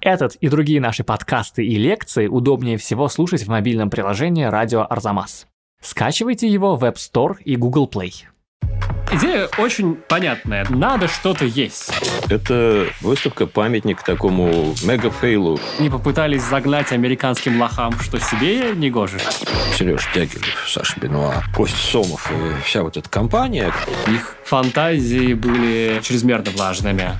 [0.00, 5.46] Этот и другие наши подкасты и лекции удобнее всего слушать в мобильном приложении «Радио Арзамас».
[5.82, 8.12] Скачивайте его в App Store и Google Play.
[9.12, 10.64] Идея очень понятная.
[10.70, 11.92] Надо что-то есть.
[12.30, 15.58] Это выставка-памятник такому мегафейлу.
[15.80, 19.18] Не попытались загнать американским лохам, что себе не гоже.
[19.76, 23.72] Сереж Дягилев, Саша Бенуа, Костя Сомов и вся вот эта компания.
[24.06, 27.10] Их фантазии были чрезмерно влажными.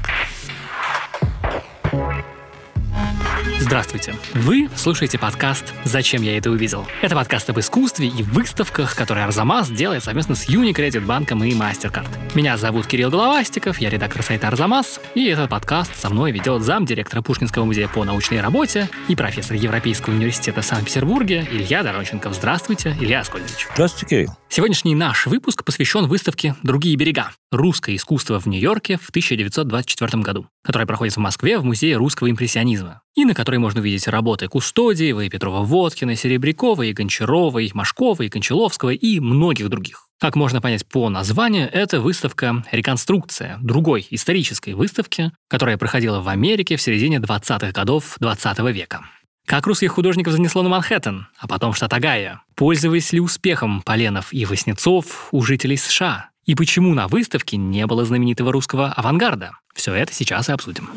[3.61, 4.14] Здравствуйте!
[4.32, 6.86] Вы слушаете подкаст «Зачем я это увидел?».
[7.03, 12.08] Это подкаст об искусстве и выставках, которые Арзамас делает совместно с Unicredit банком и MasterCard.
[12.35, 17.21] Меня зовут Кирилл Головастиков, я редактор сайта Арзамас, и этот подкаст со мной ведет замдиректора
[17.21, 22.35] Пушкинского музея по научной работе и профессор Европейского университета в Санкт-Петербурге Илья Доронченков.
[22.35, 23.68] Здравствуйте, Илья Аскольдович.
[23.74, 24.36] Здравствуйте, Кирилл.
[24.49, 27.30] Сегодняшний наш выпуск посвящен выставке «Другие берега.
[27.53, 33.03] Русское искусство в Нью-Йорке в 1924 году», которая проходит в Москве в Музее русского импрессионизма,
[33.17, 38.28] и на которой можно увидеть работы Кустодиева, и Петрова-Водкина, Серебрякова, и Гончарова, и Машкова, и
[38.28, 40.06] Кончаловского, и многих других.
[40.20, 46.77] Как можно понять по названию, это выставка «Реконструкция» другой исторической выставки, которая проходила в Америке
[46.77, 49.00] в середине 20-х годов 20 века.
[49.46, 52.42] Как русских художников занесло на Манхэттен, а потом в штат Огайо?
[52.55, 56.30] Пользовались ли успехом Поленов и Воснецов у жителей США?
[56.50, 59.52] И почему на выставке не было знаменитого русского авангарда?
[59.72, 60.90] Все это сейчас и обсудим.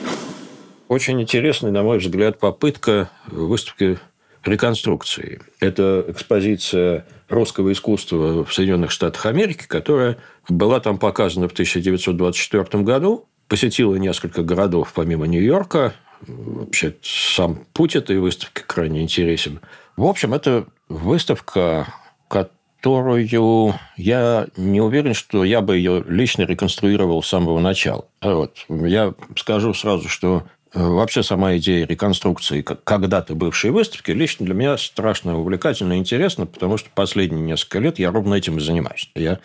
[0.88, 4.00] Очень интересная, на мой взгляд, попытка выставки
[4.44, 5.42] реконструкции.
[5.60, 10.18] Это экспозиция русского искусства в Соединенных Штатах Америки, которая
[10.50, 15.94] была там показана в 1924 году, посетила несколько городов помимо Нью-Йорка,
[16.26, 19.60] Вообще, сам путь этой выставки крайне интересен.
[19.98, 21.94] В общем, это выставка,
[22.84, 28.06] которую я не уверен, что я бы ее лично реконструировал с самого начала.
[28.22, 28.58] Вот.
[28.68, 34.78] Я скажу сразу, что э, вообще сама идея реконструкции когда-то бывшей выставки лично для меня
[34.78, 39.10] страшно увлекательно и интересно, потому что последние несколько лет я ровно этим и занимаюсь.
[39.16, 39.40] Я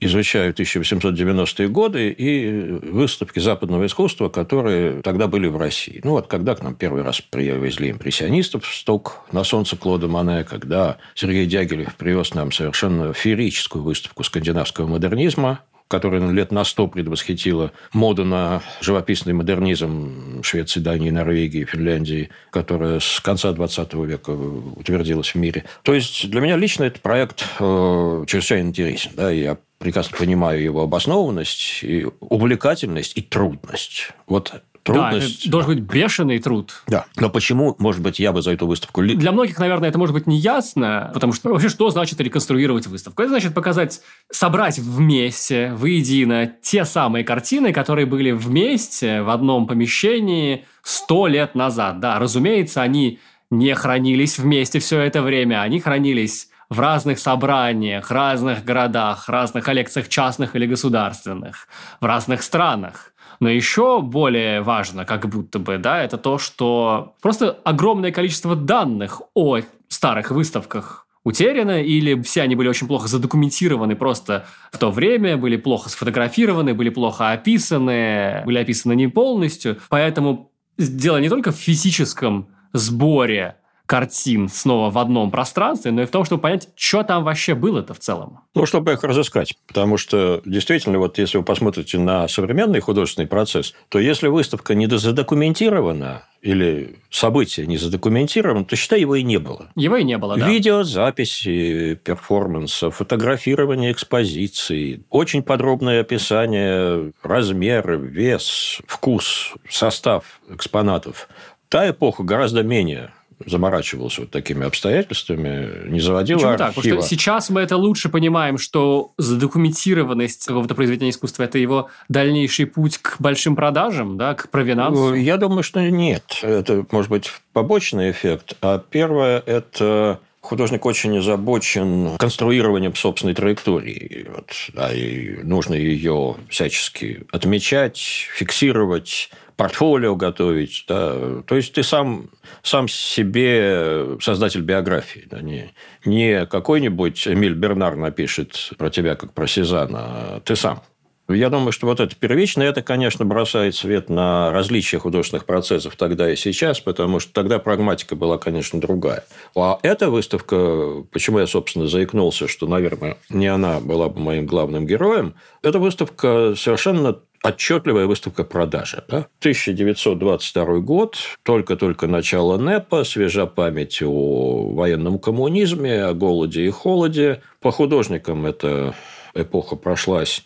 [0.00, 6.00] изучаю 1890-е годы и выставки западного искусства, которые тогда были в России.
[6.04, 10.44] Ну, вот когда к нам первый раз привезли импрессионистов в сток на солнце Клода Мане,
[10.44, 15.60] когда Сергей Дягилев привез нам совершенно феерическую выставку скандинавского модернизма,
[15.94, 23.20] которая лет на сто предвосхитила моду на живописный модернизм Швеции, Дании, Норвегии, Финляндии, которая с
[23.20, 25.62] конца 20 века утвердилась в мире.
[25.84, 29.12] То есть для меня лично этот проект э, чрезвычайно интересен.
[29.14, 34.10] Да, я прекрасно понимаю его обоснованность, и увлекательность и трудность.
[34.26, 34.52] Вот
[34.84, 35.38] трудность.
[35.38, 36.82] Да, это должен быть бешеный труд.
[36.86, 37.06] Да.
[37.16, 39.02] Но почему, может быть, я бы за эту выставку...
[39.02, 43.22] Для многих, наверное, это может быть не ясно, потому что вообще что значит реконструировать выставку?
[43.22, 44.00] Это значит показать,
[44.30, 51.98] собрать вместе, воедино те самые картины, которые были вместе в одном помещении сто лет назад.
[52.00, 53.18] Да, разумеется, они
[53.50, 60.08] не хранились вместе все это время, они хранились в разных собраниях, разных городах, разных коллекциях
[60.08, 61.68] частных или государственных,
[62.00, 63.13] в разных странах.
[63.40, 69.22] Но еще более важно, как будто бы, да, это то, что просто огромное количество данных
[69.34, 75.36] о старых выставках утеряно, или все они были очень плохо задокументированы просто в то время,
[75.36, 79.78] были плохо сфотографированы, были плохо описаны, были описаны не полностью.
[79.88, 83.56] Поэтому дело не только в физическом сборе
[83.86, 87.94] картин снова в одном пространстве, но и в том, чтобы понять, что там вообще было-то
[87.94, 88.40] в целом.
[88.54, 89.54] Ну, чтобы их разыскать.
[89.66, 94.86] Потому что, действительно, вот если вы посмотрите на современный художественный процесс, то если выставка не
[94.86, 99.70] задокументирована, или событие не задокументировано, то, считай, его и не было.
[99.76, 100.46] Его и не было, да.
[100.46, 111.28] Видеозаписи перформанса, фотографирование экспозиции, очень подробное описание размер, вес, вкус, состав экспонатов.
[111.70, 113.10] Та эпоха гораздо менее
[113.46, 116.68] заморачивался вот такими обстоятельствами, не заводил Почему архива.
[116.68, 116.74] так?
[116.76, 122.66] Потому что сейчас мы это лучше понимаем, что задокументированность какого-то произведения искусства– это его дальнейший
[122.66, 125.10] путь к большим продажам, да, к провинансу?
[125.10, 126.38] Ну, я думаю, что нет.
[126.42, 128.56] Это, может быть, побочный эффект.
[128.60, 134.28] А первое– это художник очень озабочен конструированием собственной траектории.
[134.28, 137.98] Вот, да, и нужно ее всячески отмечать,
[138.34, 140.84] фиксировать, портфолио готовить.
[140.88, 141.42] Да.
[141.46, 142.30] То есть ты сам,
[142.62, 145.26] сам себе создатель биографии.
[145.30, 145.72] Да, не,
[146.04, 150.82] не какой-нибудь Эмиль Бернар напишет про тебя, как про Сезана, а ты сам.
[151.28, 156.30] Я думаю, что вот это первично, это, конечно, бросает свет на различия художественных процессов тогда
[156.30, 159.24] и сейчас, потому что тогда прагматика была, конечно, другая.
[159.56, 164.86] А эта выставка, почему я, собственно, заикнулся, что, наверное, не она была бы моим главным
[164.86, 169.04] героем, эта выставка совершенно отчетливая выставка продажи.
[169.08, 169.26] Да?
[169.40, 177.42] 1922 год, только-только начало НЭПа, свежа память о военном коммунизме, о голоде и холоде.
[177.60, 178.94] По художникам эта
[179.34, 180.44] эпоха прошлась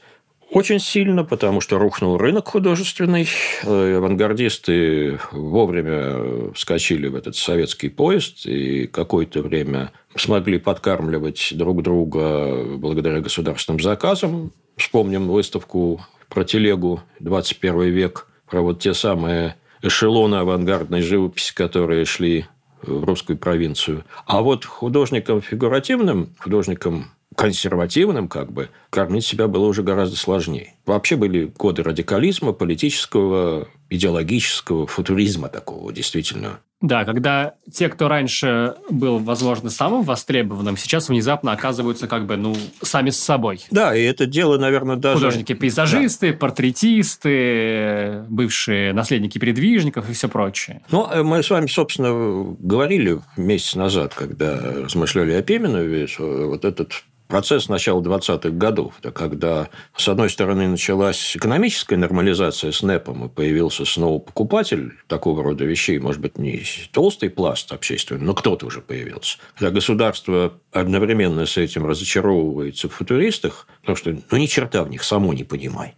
[0.51, 3.29] очень сильно, потому что рухнул рынок художественный.
[3.65, 12.65] Э, авангардисты вовремя вскочили в этот советский поезд и какое-то время смогли подкармливать друг друга
[12.77, 14.51] благодаря государственным заказам.
[14.77, 22.47] Вспомним выставку про телегу «21 век», про вот те самые эшелоны авангардной живописи, которые шли
[22.83, 24.05] в русскую провинцию.
[24.27, 30.75] А вот художникам фигуративным, художникам консервативным, как бы, кормить себя было уже гораздо сложнее.
[30.87, 36.61] Вообще были годы радикализма, политического, идеологического, футуризма такого, действительно.
[36.81, 42.55] Да, когда те, кто раньше был, возможно, самым востребованным, сейчас внезапно оказываются как бы, ну,
[42.83, 43.67] сами с собой.
[43.73, 45.17] Да, и это дело, наверное, даже...
[45.17, 46.39] Художники-пейзажисты, да.
[46.39, 50.83] портретисты, бывшие наследники передвижников и все прочее.
[50.93, 57.03] Ну, э, мы с вами, собственно, говорили месяц назад, когда размышляли о Пименове, вот этот
[57.29, 63.85] процесс начала 20-х годов, когда, с одной стороны, началась экономическая нормализация с НЭПом, и появился
[63.85, 69.39] снова покупатель такого рода вещей, может быть, не толстый пласт общественный, но кто-то уже появился.
[69.57, 75.05] Когда государство одновременно с этим разочаровывается в футуристах, потому что ну, ни черта в них
[75.05, 75.95] само не понимает.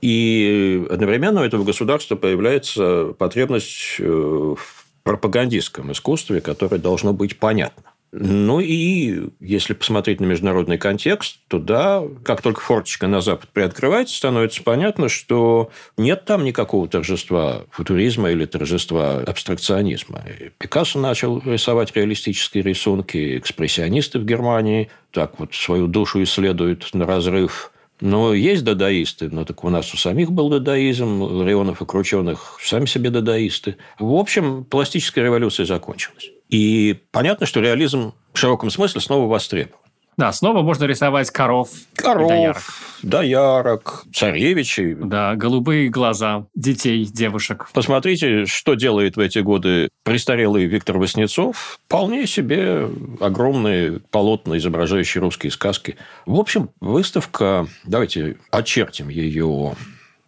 [0.00, 7.89] И одновременно у этого государства появляется потребность э, в пропагандистском искусстве, которое должно быть понятно.
[8.12, 14.16] Ну и если посмотреть на международный контекст, то да, как только форточка на Запад приоткрывается,
[14.16, 20.24] становится понятно, что нет там никакого торжества футуризма или торжества абстракционизма.
[20.58, 27.72] Пикассо начал рисовать реалистические рисунки, экспрессионисты в Германии так вот свою душу исследуют на разрыв
[28.00, 32.86] но есть дадаисты, но так у нас у самих был дадаизм, Ларионов и Крученых сами
[32.86, 33.76] себе дадаисты.
[33.98, 36.30] В общем, пластическая революция закончилась.
[36.50, 39.76] И понятно, что реализм в широком смысле снова востребован.
[40.16, 41.70] Да, снова можно рисовать коров.
[41.94, 42.62] Коров, доярок,
[43.02, 44.94] доярок царевичей.
[44.94, 47.70] Да, голубые глаза детей, девушек.
[47.72, 51.80] Посмотрите, что делает в эти годы престарелый Виктор Васнецов.
[51.86, 55.96] Вполне себе огромные полотна, изображающие русские сказки.
[56.26, 59.74] В общем, выставка, давайте очертим ее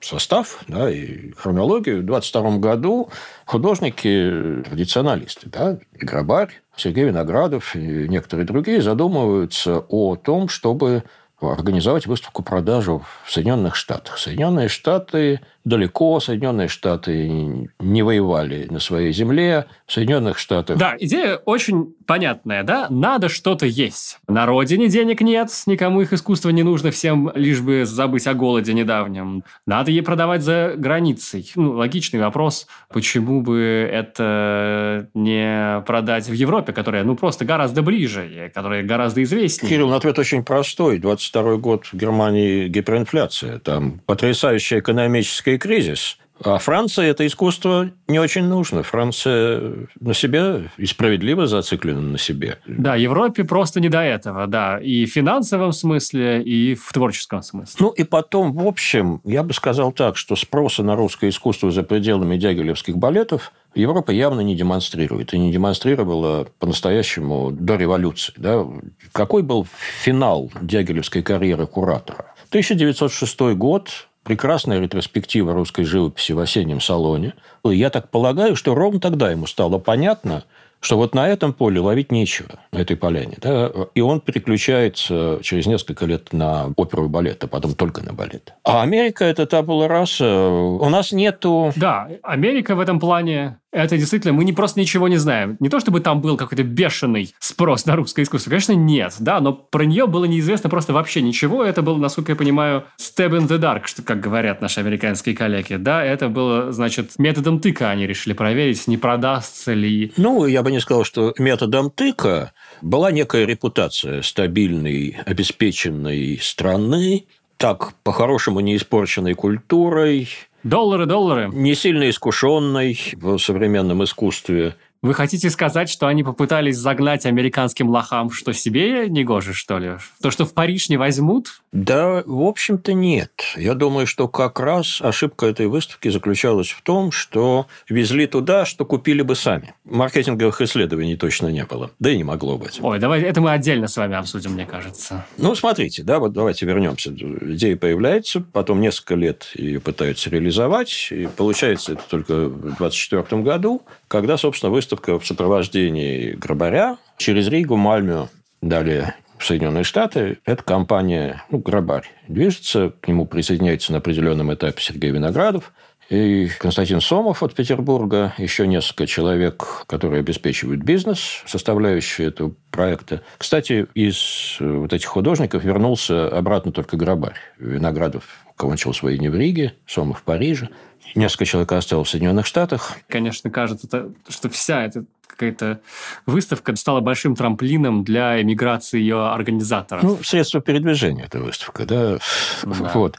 [0.02, 2.02] состав да, и хронологию.
[2.02, 3.08] В 22 году
[3.46, 11.04] художники, традиционалисты, да, Грабарь, Сергей Виноградов и некоторые другие задумываются о том, чтобы
[11.50, 14.18] организовать выставку-продажу в Соединенных Штатах.
[14.18, 20.76] Соединенные Штаты далеко, Соединенные Штаты не воевали на своей земле, в Соединенных Штатах...
[20.76, 22.88] Да, идея очень понятная, да?
[22.90, 24.18] Надо что-то есть.
[24.28, 28.72] На родине денег нет, никому их искусство не нужно, всем лишь бы забыть о голоде
[28.72, 29.44] недавнем.
[29.66, 31.50] Надо ей продавать за границей.
[31.54, 38.50] Ну, логичный вопрос, почему бы это не продать в Европе, которая, ну, просто гораздо ближе,
[38.52, 39.70] которая гораздо известнее.
[39.70, 40.98] Кирилл, ну, ответ очень простой.
[41.32, 43.58] 22 год в Германии гиперинфляция.
[43.58, 46.19] Там экономическая экономический кризис.
[46.44, 48.82] А Франции это искусство не очень нужно.
[48.82, 52.58] Франция на себе и справедливо зациклена на себе.
[52.66, 54.78] Да, Европе просто не до этого, да.
[54.78, 57.76] И в финансовом смысле, и в творческом смысле.
[57.78, 61.82] Ну, и потом, в общем, я бы сказал так, что спроса на русское искусство за
[61.82, 65.32] пределами дягилевских балетов Европа явно не демонстрирует.
[65.32, 68.34] И не демонстрировала по-настоящему до революции.
[68.36, 68.67] Да?
[69.12, 69.67] Какой был
[70.02, 72.34] финал дягилевской карьеры куратора?
[72.50, 77.34] 1906 год прекрасная ретроспектива русской живописи в осеннем салоне.
[77.64, 80.44] Я так полагаю, что ровно тогда ему стало понятно,
[80.81, 83.36] что вот на этом поле ловить нечего, на этой поляне.
[83.41, 83.70] Да?
[83.94, 88.52] И он переключается через несколько лет на оперу и балет, а потом только на балет.
[88.64, 90.48] А Америка– это та была раса.
[90.48, 91.72] У нас нету...
[91.76, 95.56] Да, Америка в этом плане это действительно, мы не просто ничего не знаем.
[95.58, 98.50] Не то, чтобы там был какой-то бешеный спрос на русское искусство.
[98.50, 101.64] Конечно, нет, да, но про нее было неизвестно просто вообще ничего.
[101.64, 105.76] Это было, насколько я понимаю, step in the dark, что, как говорят наши американские коллеги.
[105.76, 110.12] Да, это было, значит, методом тыка они решили проверить, не продастся ли.
[110.19, 112.52] Ну, я бы не сказал, что методом тыка
[112.82, 117.24] была некая репутация стабильной, обеспеченной страны,
[117.56, 120.29] так по-хорошему не испорченной культурой,
[120.62, 121.50] Доллары, доллары.
[121.52, 124.76] Не сильно искушенный в современном искусстве.
[125.02, 129.94] Вы хотите сказать, что они попытались загнать американским лохам, что себе не гоже, что ли?
[130.22, 131.60] То, что в Париж не возьмут?
[131.72, 133.32] Да, в общем-то, нет.
[133.56, 138.84] Я думаю, что как раз ошибка этой выставки заключалась в том, что везли туда, что
[138.84, 139.74] купили бы сами.
[139.84, 141.90] маркетинговых исследований точно не было.
[141.98, 142.78] Да и не могло быть.
[142.80, 145.26] Ой, давай, это мы отдельно с вами обсудим, мне кажется.
[145.36, 147.10] Ну, смотрите, да, вот давайте вернемся.
[147.10, 153.82] Идея появляется, потом несколько лет ее пытаются реализовать, и получается это только в 24 году,
[154.12, 158.28] когда, собственно, выставка в сопровождении Грабаря через Ригу, Мальмю,
[158.60, 160.36] далее в Соединенные Штаты.
[160.44, 165.72] Эта компания, ну, Грабарь, движется, к нему присоединяется на определенном этапе Сергей Виноградов,
[166.10, 173.22] и Константин Сомов от Петербурга, еще несколько человек, которые обеспечивают бизнес, составляющие этого проекта.
[173.38, 177.38] Кстати, из вот этих художников вернулся обратно только Грабарь.
[177.58, 178.24] Виноградов
[178.62, 180.69] кончил свои дни в Риге, Сомов в Париже.
[181.16, 182.96] Несколько человек осталось в Соединенных Штатах.
[183.08, 185.81] Конечно, кажется, что вся эта какая-то
[186.26, 190.04] выставка стала большим трамплином для эмиграции ее организаторов.
[190.04, 192.19] Ну, средство передвижения эта выставка, да.
[192.62, 192.90] да.
[192.94, 193.16] Вот.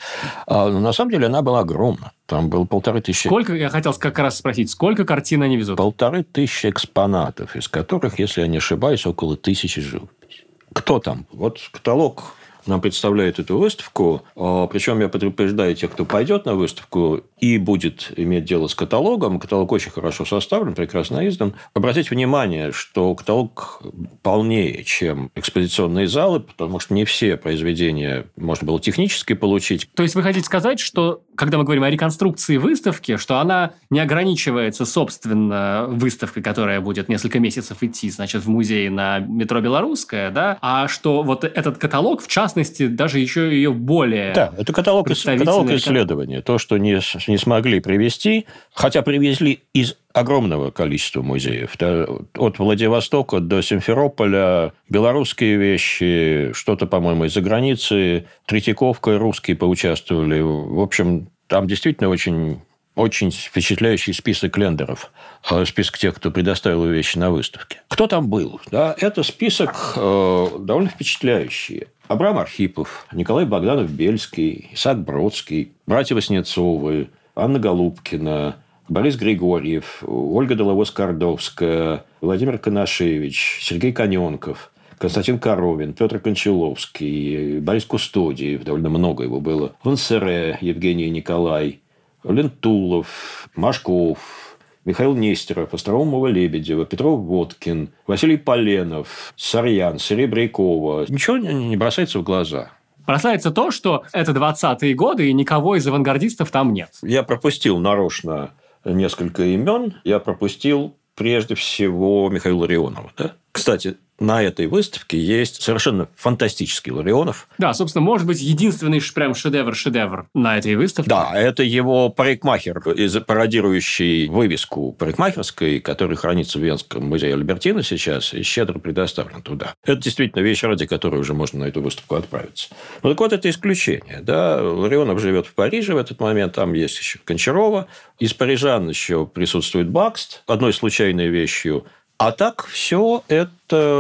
[0.48, 2.14] А, но на самом деле она была огромна.
[2.26, 3.28] Там было полторы тысячи...
[3.28, 5.76] Сколько, я хотел как раз спросить, сколько картин они везут?
[5.78, 10.46] Полторы тысячи экспонатов, из которых, если я не ошибаюсь, около тысячи живопись.
[10.72, 11.26] Кто там?
[11.32, 12.36] Вот каталог
[12.66, 14.24] нам представляет эту выставку.
[14.36, 19.40] А, Причем я предупреждаю тех, кто пойдет на выставку и будет иметь дело с каталогом.
[19.40, 21.54] Каталог очень хорошо составлен, прекрасно издан.
[21.74, 23.82] Обратите внимание, что каталог
[24.22, 29.90] полнее, чем экспозиционные залы, потому что не все произведения можно было технически получить.
[29.94, 34.00] То есть вы хотите сказать, что когда мы говорим о реконструкции выставки, что она не
[34.00, 40.58] ограничивается, собственно, выставкой, которая будет несколько месяцев идти, значит, в музее на метро Белорусская, да,
[40.62, 44.34] а что вот этот каталог, в частности, даже еще ее более...
[44.34, 46.42] Да, это каталог, каталог исследования.
[46.42, 51.76] То, что не, не смогли привести, хотя привезли из огромного количества музеев.
[51.80, 58.28] От Владивостока до Симферополя белорусские вещи, что-то, по-моему, из-за границы.
[58.46, 60.40] Третьяковка, русские поучаствовали.
[60.40, 62.62] В общем, там действительно очень
[62.96, 65.12] очень впечатляющий список лендеров,
[65.50, 67.82] э, список тех, кто предоставил вещи на выставке.
[67.88, 68.62] Кто там был?
[68.70, 71.88] Да, это список э, довольно впечатляющий.
[72.08, 78.58] Абрам Архипов, Николай Богданов-Бельский, Исаак Бродский, братья Васнецовы, Анна Голубкина,
[78.90, 88.90] Борис Григорьев, Ольга Доловоз-Кордовская, Владимир Коношевич, Сергей Коненков, Константин Коровин, Петр Кончаловский, Борис Кустодиев, довольно
[88.90, 91.80] много его было, Вансере, Евгений Николай,
[92.26, 101.06] Лентулов, Машков, Михаил Нестеров, Остроумова Лебедева, Петров Водкин, Василий Поленов, Сарьян, Серебрякова.
[101.08, 102.72] Ничего не бросается в глаза.
[103.06, 106.92] Бросается то, что это 20-е годы, и никого из авангардистов там нет.
[107.02, 108.52] Я пропустил нарочно
[108.86, 109.96] несколько имен.
[110.04, 113.12] Я пропустил прежде всего Михаила Ларионова.
[113.18, 113.36] Да?
[113.54, 117.48] Кстати, на этой выставке есть совершенно фантастический Ларионов.
[117.60, 121.10] Да, собственно, может быть, единственный прям шедевр-шедевр на этой выставке.
[121.10, 122.82] Да, это его парикмахер,
[123.26, 129.76] пародирующий вывеску парикмахерской, который хранится в Венском музее Альбертина сейчас, и щедро предоставлен туда.
[129.84, 132.70] Это действительно вещь, ради которой уже можно на эту выставку отправиться.
[133.04, 134.22] Ну, так вот, это исключение.
[134.22, 134.62] Да?
[134.64, 137.88] Ларионов живет в Париже в этот момент, там есть еще Кончарова.
[138.20, 140.44] Из парижан еще присутствует Бакст.
[140.48, 141.86] Одной случайной вещью
[142.26, 143.52] а так все это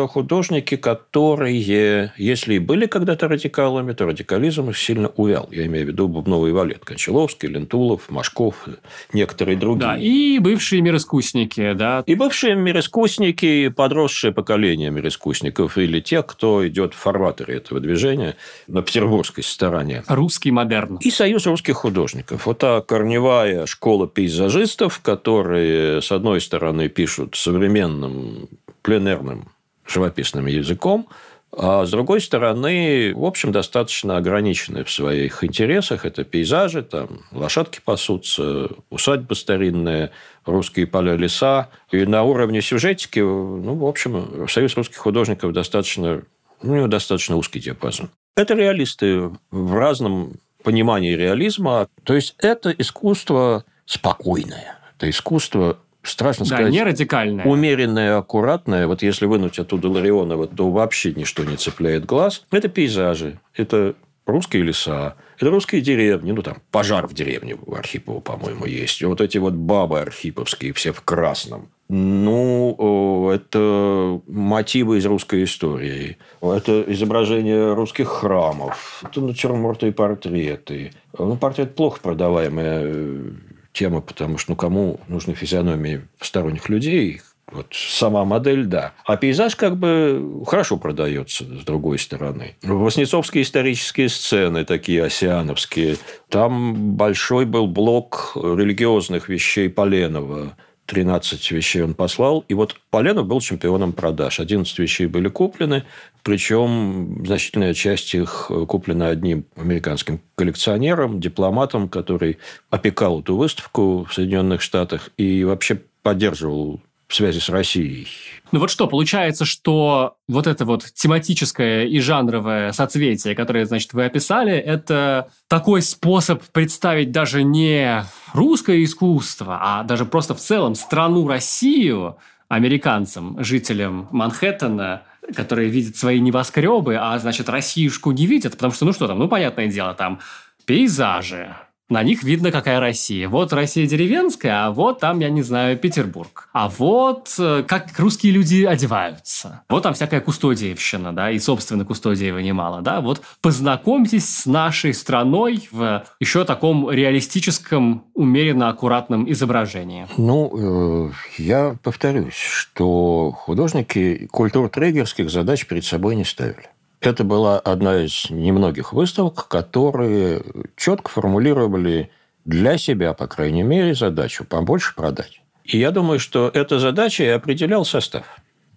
[0.09, 5.47] художники, которые, если и были когда-то радикалами, то радикализм их сильно увял.
[5.51, 6.85] Я имею в виду Бубновый валет.
[6.85, 8.65] Кончаловский, Лентулов, Машков,
[9.13, 9.87] некоторые другие.
[9.87, 12.03] Да, и бывшие мироискусники, да.
[12.05, 18.35] И бывшие мироискусники, подросшее поколение мироискусников, или те, кто идет в фарватере этого движения
[18.67, 20.03] на петербургской стороне.
[20.07, 20.97] Русский модерн.
[20.97, 22.45] И Союз русских художников.
[22.45, 28.49] Вот та корневая школа пейзажистов, которые, с одной стороны, пишут современным
[28.81, 29.52] пленерным
[29.85, 31.07] живописным языком,
[31.55, 36.03] а с другой стороны, в общем, достаточно ограничены в своих интересах.
[36.03, 40.11] Это пейзажи, там лошадки пасутся, усадьбы старинные,
[40.45, 41.69] русские поля, леса.
[41.91, 46.23] И на уровне сюжетики, ну, в общем, Союз русских художников достаточно,
[46.63, 48.09] у него достаточно узкий диапазон.
[48.35, 51.87] Это реалисты в разном понимании реализма.
[52.03, 54.79] То есть, это искусство спокойное.
[54.97, 56.71] Это искусство страшно да, сказать.
[56.71, 57.45] не радикальное.
[57.45, 58.87] Умеренное, аккуратное.
[58.87, 62.45] Вот если вынуть оттуда Ларионова, то вообще ничто не цепляет глаз.
[62.51, 63.95] Это пейзажи, это
[64.25, 66.31] русские леса, это русские деревни.
[66.31, 69.01] Ну, там пожар в деревне у Архипова, по-моему, есть.
[69.01, 71.69] И вот эти вот бабы архиповские, все в красном.
[71.89, 76.17] Ну, это мотивы из русской истории.
[76.41, 79.03] Это изображение русских храмов.
[79.03, 80.91] Это натюрморты и портреты.
[81.17, 83.33] Ну, портрет плохо продаваемая
[83.73, 88.93] тема, потому что ну, кому нужны физиономии посторонних людей, вот сама модель, да.
[89.05, 92.55] А пейзаж как бы хорошо продается с другой стороны.
[92.63, 95.97] Воснецовские исторические сцены, такие осиановские.
[96.29, 100.55] Там большой был блок религиозных вещей Поленова.
[100.85, 102.43] 13 вещей он послал.
[102.47, 104.39] И вот Поленов был чемпионом продаж.
[104.39, 105.83] 11 вещей были куплены,
[106.23, 112.37] причем значительная часть их куплена одним американским коллекционером, дипломатом, который
[112.69, 116.81] опекал эту выставку в Соединенных Штатах и вообще поддерживал
[117.15, 118.07] связи с Россией.
[118.51, 124.05] Ну вот что, получается, что вот это вот тематическое и жанровое соцветие, которое, значит, вы
[124.05, 131.27] описали, это такой способ представить даже не русское искусство, а даже просто в целом страну
[131.27, 132.17] Россию
[132.47, 135.01] американцам, жителям Манхэттена,
[135.35, 139.27] которые видят свои небоскребы, а, значит, Россиюшку не видят, потому что, ну что там, ну,
[139.27, 140.19] понятное дело, там
[140.65, 141.55] пейзажи,
[141.89, 143.27] на них видно, какая Россия.
[143.27, 146.49] Вот Россия деревенская, а вот там, я не знаю, Петербург.
[146.53, 149.63] А вот э, как русские люди одеваются.
[149.69, 153.01] Вот там всякая кустодиевщина, да, и, собственно, кустодиева немало, да.
[153.01, 160.07] Вот познакомьтесь с нашей страной в еще таком реалистическом, умеренно аккуратном изображении.
[160.17, 166.69] Ну, э, я повторюсь, что художники культур-трегерских задач перед собой не ставили.
[167.03, 170.41] Это была одна из немногих выставок, которые
[170.77, 172.09] четко формулировали
[172.45, 175.41] для себя, по крайней мере, задачу побольше продать.
[175.65, 178.23] И я думаю, что эта задача и определял состав.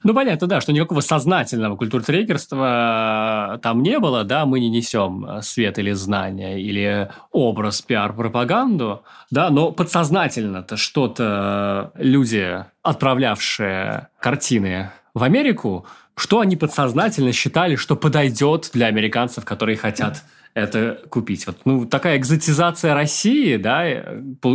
[0.03, 5.79] Ну, понятно, да, что никакого сознательного культуртрекерства там не было, да, мы не несем свет
[5.79, 15.87] или знания, или образ, пиар, пропаганду, да, но подсознательно-то что-то люди, отправлявшие картины в Америку,
[16.17, 20.25] что они подсознательно считали, что подойдет для американцев, которые хотят
[20.57, 21.47] это купить.
[21.47, 23.85] Вот, ну, такая экзотизация России, да,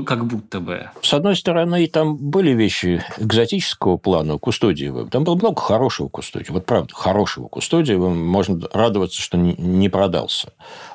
[0.07, 0.89] как будто бы.
[1.03, 5.07] С одной стороны, там были вещи экзотического плана, кустодиевого.
[5.07, 6.55] Там было много хорошего кустодиева.
[6.55, 8.09] Вот правда, хорошего кустодиева.
[8.09, 10.53] Можно радоваться, что не продался.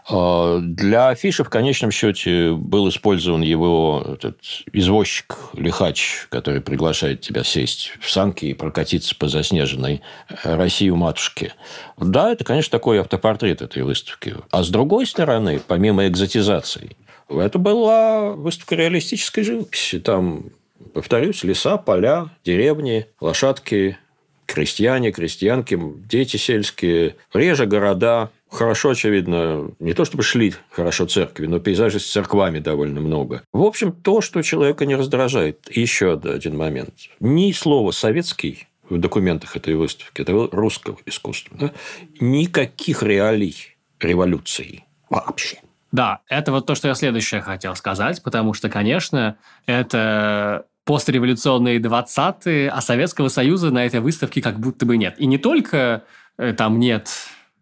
[0.08, 4.38] А, для афиши в конечном счете был использован его этот
[4.72, 10.02] извозчик, лихач, который приглашает тебя сесть в санки и прокатиться по заснеженной
[10.44, 11.52] России у матушки.
[11.98, 14.36] Да, это, конечно, такой автопортрет этой выставки.
[14.50, 16.96] А с другой стороны, помимо экзотизации,
[17.28, 19.98] это была выставка реалистической живописи.
[19.98, 20.50] Там,
[20.94, 23.98] повторюсь, леса, поля, деревни, лошадки,
[24.46, 25.76] крестьяне, крестьянки,
[26.08, 32.10] дети сельские, реже города, хорошо, очевидно, не то чтобы шли хорошо церкви, но пейзажей с
[32.10, 33.42] церквами довольно много.
[33.52, 35.68] В общем, то, что человека не раздражает.
[35.74, 36.94] Еще один момент.
[37.20, 41.56] Ни слова «советский» в документах этой выставки, это русского искусства.
[41.58, 41.72] Да?
[42.20, 45.58] Никаких реалий революции вообще.
[45.92, 52.70] Да, это вот то, что я следующее хотел сказать, потому что, конечно, это постреволюционные 20-е,
[52.70, 55.16] а Советского Союза на этой выставке как будто бы нет.
[55.18, 56.04] И не только
[56.38, 57.08] э, там нет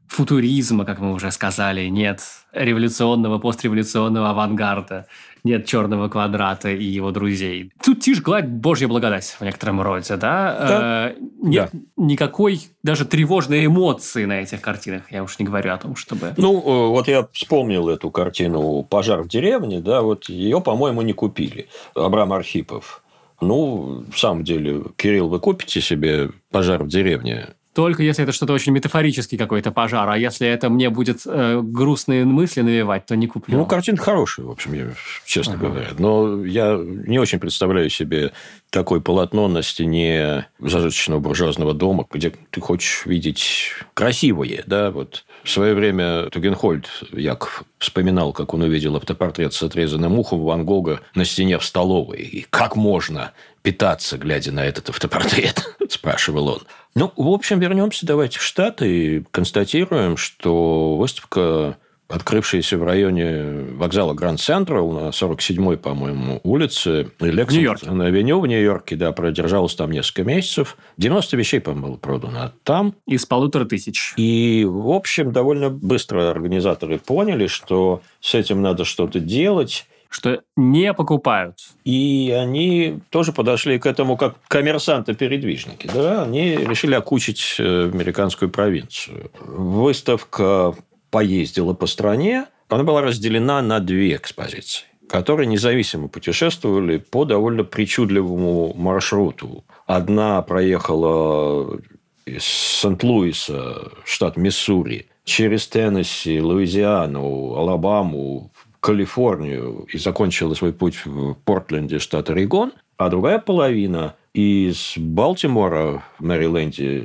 [0.09, 2.21] футуризма, как мы уже сказали, нет
[2.53, 5.07] революционного, постреволюционного авангарда,
[5.43, 7.73] нет черного квадрата и его друзей.
[7.85, 10.19] Тут тишь гладь божья благодать в некотором роде, да?
[10.19, 11.09] да.
[11.11, 11.79] Э, нет да.
[11.97, 15.11] никакой даже тревожной эмоции на этих картинах.
[15.11, 16.33] Я уж не говорю о том, чтобы...
[16.37, 21.13] Ну, э, вот я вспомнил эту картину «Пожар в деревне», да, вот ее, по-моему, не
[21.13, 21.69] купили.
[21.95, 23.03] Абрам Архипов.
[23.41, 27.49] Ну, в самом деле, Кирилл, вы купите себе «Пожар в деревне»?
[27.75, 32.25] Только если это что-то очень метафорический какой-то пожар, а если это мне будет э, грустные
[32.25, 33.59] мысли навевать, то не куплю.
[33.59, 34.91] Ну, картина хорошая, в общем, я,
[35.27, 35.67] честно ага.
[35.67, 35.89] говоря.
[35.99, 38.33] Но я не очень представляю себе
[38.71, 45.25] такое полотно на стене зажиточного буржуазного дома, где ты хочешь видеть красивое, да, вот.
[45.43, 51.01] В свое время Тугенхольд Яков вспоминал, как он увидел автопортрет с отрезанным ухом Ван Гога
[51.15, 52.19] на стене в столовой.
[52.19, 53.33] И как можно
[53.65, 56.63] питаться, глядя на этот автопортрет, спрашивал он.
[56.95, 64.13] Ну, в общем, вернемся давайте в Штаты и констатируем, что выставка открывшаяся в районе вокзала
[64.13, 67.11] Гранд Централ на 47-й, по-моему, улице.
[67.19, 70.77] Лексингтон на авеню в Нью-Йорке, да, продержалась там несколько месяцев.
[70.99, 72.95] 90 вещей, по-моему, было продано там.
[73.07, 74.13] Из полутора тысяч.
[74.19, 80.95] И, в общем, довольно быстро организаторы поняли, что с этим надо что-то делать что не
[80.95, 81.59] покупают.
[81.85, 85.91] И они тоже подошли к этому как коммерсанты-передвижники.
[85.93, 86.23] Да?
[86.23, 89.33] Они решили окучить э, американскую провинцию.
[89.41, 90.77] Выставка
[91.11, 92.47] поездила по стране.
[92.69, 99.63] Она была разделена на две экспозиции которые независимо путешествовали по довольно причудливому маршруту.
[99.87, 101.79] Одна проехала
[102.25, 108.51] из Сент-Луиса, штат Миссури, через Теннесси, Луизиану, Алабаму,
[108.85, 116.23] Калифорнию и закончила свой путь в Портленде, штат Орегон, а другая половина из Балтимора в
[116.23, 117.03] Мэриленде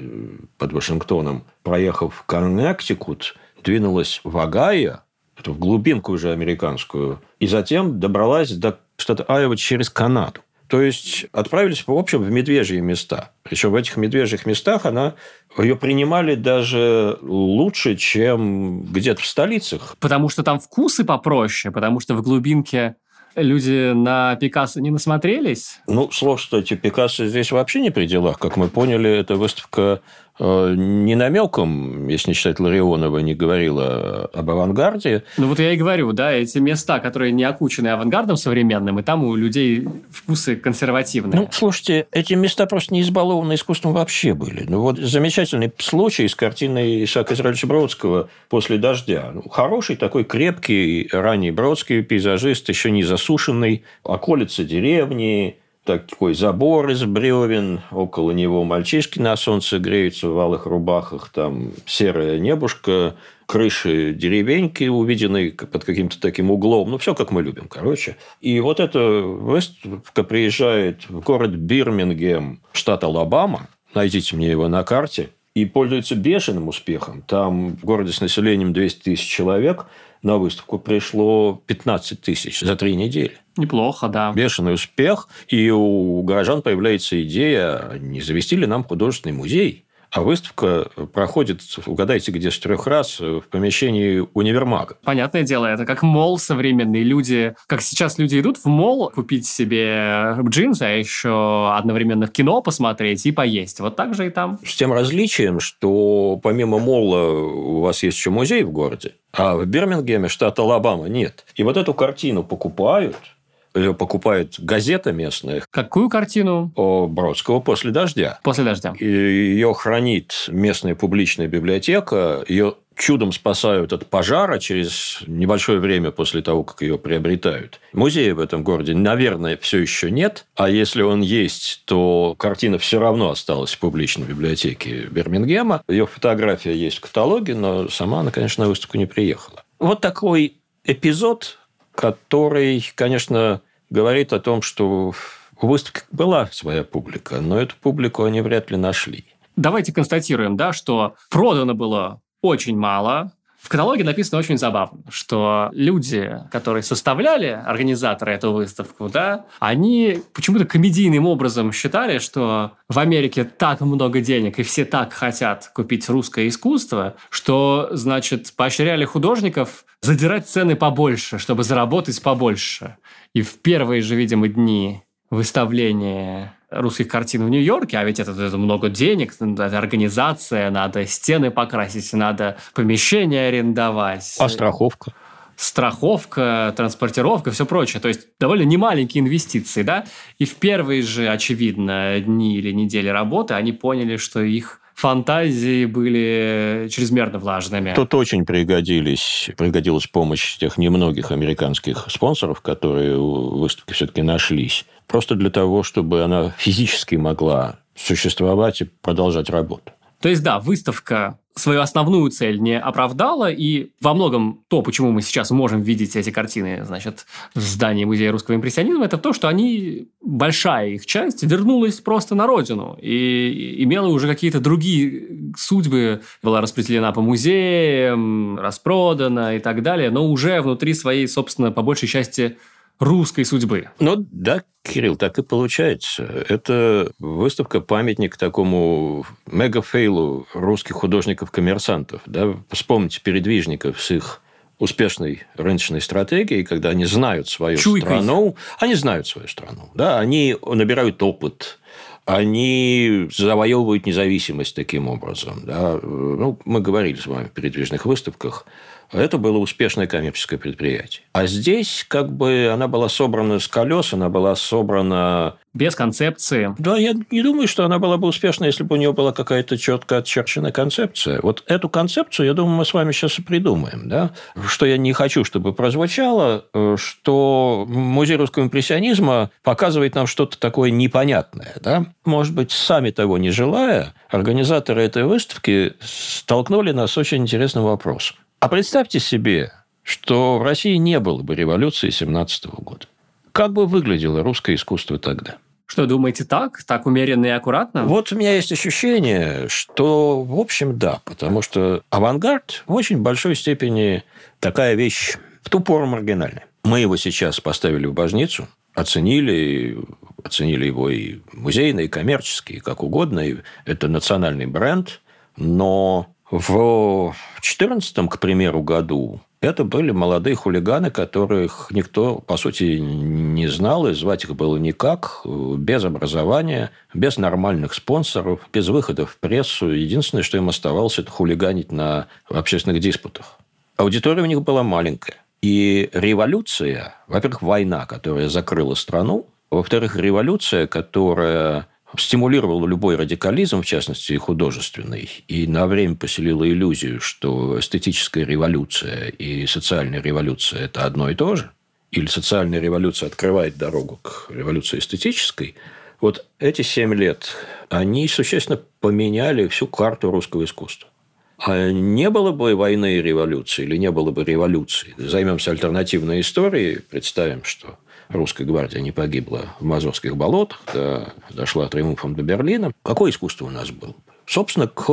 [0.58, 5.04] под Вашингтоном, проехав Коннектикут, двинулась в Огайо,
[5.38, 10.42] в глубинку уже американскую, и затем добралась до штата Айова через Канаду.
[10.69, 13.32] То есть отправились, в общем, в медвежьи места.
[13.41, 15.15] Причем в этих медвежьих местах она
[15.58, 19.97] ее принимали даже лучше, чем где-то в столицах.
[19.99, 22.95] Потому что там вкусы попроще, потому что в глубинке
[23.36, 25.79] люди на Пикассо не насмотрелись?
[25.88, 28.38] Ну, слово, кстати, Пикассо здесь вообще не при делах.
[28.38, 30.01] Как мы поняли, эта выставка
[30.39, 35.23] Э, не намеком, если не считать Ларионова, не говорила об авангарде.
[35.38, 39.25] Ну вот я и говорю, да, эти места, которые не окучены авангардом современным, и там
[39.25, 41.41] у людей вкусы консервативные.
[41.41, 44.65] Ну, слушайте, эти места просто не избалованы искусством вообще были.
[44.67, 49.32] Ну вот замечательный случай с картиной Исаака Израильевича Бродского «После дождя».
[49.34, 57.04] Ну, хороший такой крепкий ранний Бродский пейзажист, еще не засушенный, околица деревни, такой забор из
[57.04, 63.15] бревен, около него мальчишки на солнце греются в алых рубахах, там серое небушка,
[63.46, 66.92] крыши деревеньки, увиденные под каким-то таким углом.
[66.92, 68.18] Ну, все как мы любим, короче.
[68.42, 73.68] И вот эта выставка приезжает в город Бирмингем, штат Алабама.
[73.96, 75.30] Найдите мне его на карте.
[75.56, 77.24] И пользуется бешеным успехом.
[77.24, 79.88] Там в городе с населением 200 тысяч человек–
[80.21, 83.38] на выставку пришло 15 тысяч за три недели.
[83.58, 84.32] Неплохо, да.
[84.34, 85.27] Бешеный успех.
[85.47, 89.86] И у горожан появляется идея, не завести ли нам художественный музей.
[90.12, 94.98] А выставка проходит, угадайте, где с трех раз, в помещении универмага.
[95.04, 97.04] Понятное дело, это как мол современный.
[97.04, 102.62] Люди, как сейчас люди идут в мол купить себе джинсы, а еще одновременно в кино
[102.62, 103.80] посмотреть и поесть.
[103.80, 104.60] Вот так же и там.
[104.65, 109.65] С тем различием, что помимо мола у вас есть еще музей в городе, а в
[109.65, 111.45] Бирмингеме, штат Алабама, нет.
[111.56, 113.15] И вот эту картину покупают–
[113.75, 115.63] ее покупает газета местная.
[115.69, 116.71] Какую картину?
[116.75, 118.39] О Бродского «После дождя».
[118.43, 118.93] «После дождя».
[118.99, 122.43] И ее хранит местная публичная библиотека.
[122.47, 127.79] Ее чудом спасают от пожара через небольшое время после того, как ее приобретают.
[127.93, 130.45] Музея в этом городе, наверное, все еще нет.
[130.55, 135.82] А если он есть, то картина все равно осталась в публичной библиотеке Бирмингема.
[135.88, 139.63] Ее фотография есть в каталоге, но сама она, конечно, на выставку не приехала.
[139.79, 141.59] Вот такой эпизод
[142.00, 145.14] который, конечно, говорит о том, что
[145.62, 149.26] у выставки была своя публика, но эту публику они вряд ли нашли.
[149.58, 156.39] Давайте констатируем, да, что продано было очень мало, в каталоге написано очень забавно, что люди,
[156.52, 163.82] которые составляли организаторы эту выставку, да, они почему-то комедийным образом считали, что в Америке так
[163.82, 170.76] много денег и все так хотят купить русское искусство, что, значит, поощряли художников задирать цены
[170.76, 172.95] побольше, чтобы заработать побольше.
[173.34, 178.58] И в первые же, видимо, дни выставления русских картин в Нью-Йорке, а ведь это, это
[178.58, 184.36] много денег, это организация, надо стены покрасить, надо помещение арендовать.
[184.39, 185.13] А страховка?
[185.60, 187.99] страховка, транспортировка, все прочее.
[187.99, 190.05] То есть довольно немаленькие инвестиции, да?
[190.38, 196.88] И в первые же, очевидно, дни или недели работы они поняли, что их фантазии были
[196.92, 197.94] чрезмерно влажными.
[197.96, 204.86] Тут очень пригодились, пригодилась помощь тех немногих американских спонсоров, которые в выставке все-таки нашлись.
[205.08, 209.94] Просто для того, чтобы она физически могла существовать и продолжать работу.
[210.22, 215.22] То есть, да, выставка свою основную цель не оправдала, и во многом то, почему мы
[215.22, 220.08] сейчас можем видеть эти картины, значит, в здании Музея русского импрессионизма, это то, что они,
[220.22, 227.12] большая их часть, вернулась просто на родину и имела уже какие-то другие судьбы, была распределена
[227.12, 232.58] по музеям, распродана и так далее, но уже внутри своей, собственно, по большей части
[233.00, 233.90] русской судьбы.
[234.00, 236.46] Ну да, Кирилл, так и получается.
[236.50, 242.22] Это выставка памятник такому мегафейлу русских художников-коммерсантов.
[242.26, 242.56] Да?
[242.70, 244.42] Вспомните передвижников с их
[244.80, 248.22] успешной рыночной стратегией, когда они знают свою Чуйкой.
[248.22, 251.80] страну, они знают свою страну, да, они набирают опыт,
[252.24, 255.64] они завоевывают независимость таким образом.
[255.66, 256.00] Да.
[256.02, 258.66] Ну, мы говорили с вами в передвижных выставках
[259.12, 261.24] это было успешное коммерческое предприятие.
[261.34, 265.56] А здесь как бы она была собрана с колес, она была собрана...
[265.74, 266.74] Без концепции.
[266.80, 269.78] Да, я не думаю, что она была бы успешна, если бы у нее была какая-то
[269.78, 271.39] четко очерченная концепция.
[271.43, 274.10] Вот эту концепцию, я думаю, мы с вами сейчас и придумаем.
[274.10, 274.32] Да?
[274.67, 280.89] Что я не хочу, чтобы прозвучало, э, что музей русского импрессионизма показывает нам что-то такое
[280.89, 281.76] непонятное.
[281.82, 282.08] Да?
[282.26, 288.38] Может быть, сами того не желая, организаторы этой выставки столкнули нас с очень интересным вопросом.
[288.60, 289.72] А представьте себе,
[290.04, 293.06] что в России не было бы революции 17 года.
[293.54, 295.58] Как бы выглядело русское искусство тогда?
[295.86, 296.84] Что, думаете так?
[296.84, 298.04] Так умеренно и аккуратно?
[298.04, 301.22] Вот у меня есть ощущение, что, в общем, да.
[301.24, 304.24] Потому что авангард в очень большой степени
[304.60, 306.65] такая вещь в ту пору маргинальная.
[306.84, 309.98] Мы его сейчас поставили в божницу, оценили,
[310.43, 313.39] оценили его и музейные, и коммерческие, как угодно.
[313.39, 315.22] И это национальный бренд.
[315.58, 323.68] Но в 2014, к примеру, году это были молодые хулиганы, которых никто, по сути, не
[323.68, 329.90] знал, и звать их было никак, без образования, без нормальных спонсоров, без выхода в прессу.
[329.90, 333.58] Единственное, что им оставалось, это хулиганить на общественных диспутах.
[333.98, 335.36] Аудитория у них была маленькая.
[335.62, 344.36] И революция, во-первых, война, которая закрыла страну, во-вторых, революция, которая стимулировала любой радикализм, в частности,
[344.38, 351.36] художественный, и на время поселила иллюзию, что эстетическая революция и социальная революция– это одно и
[351.36, 351.72] то же,
[352.12, 355.76] или социальная революция открывает дорогу к революции эстетической,
[356.19, 357.56] вот эти семь лет,
[357.89, 361.10] они существенно поменяли всю карту русского искусства.
[361.58, 367.00] А не было бы войны и революции, или не было бы революции, займемся альтернативной историей,
[367.10, 367.98] представим, что
[368.30, 372.92] русская гвардия не погибла в Мазовских болотах, да, дошла триумфом до Берлина.
[373.04, 374.15] Какое искусство у нас было?
[374.46, 375.10] Собственно, к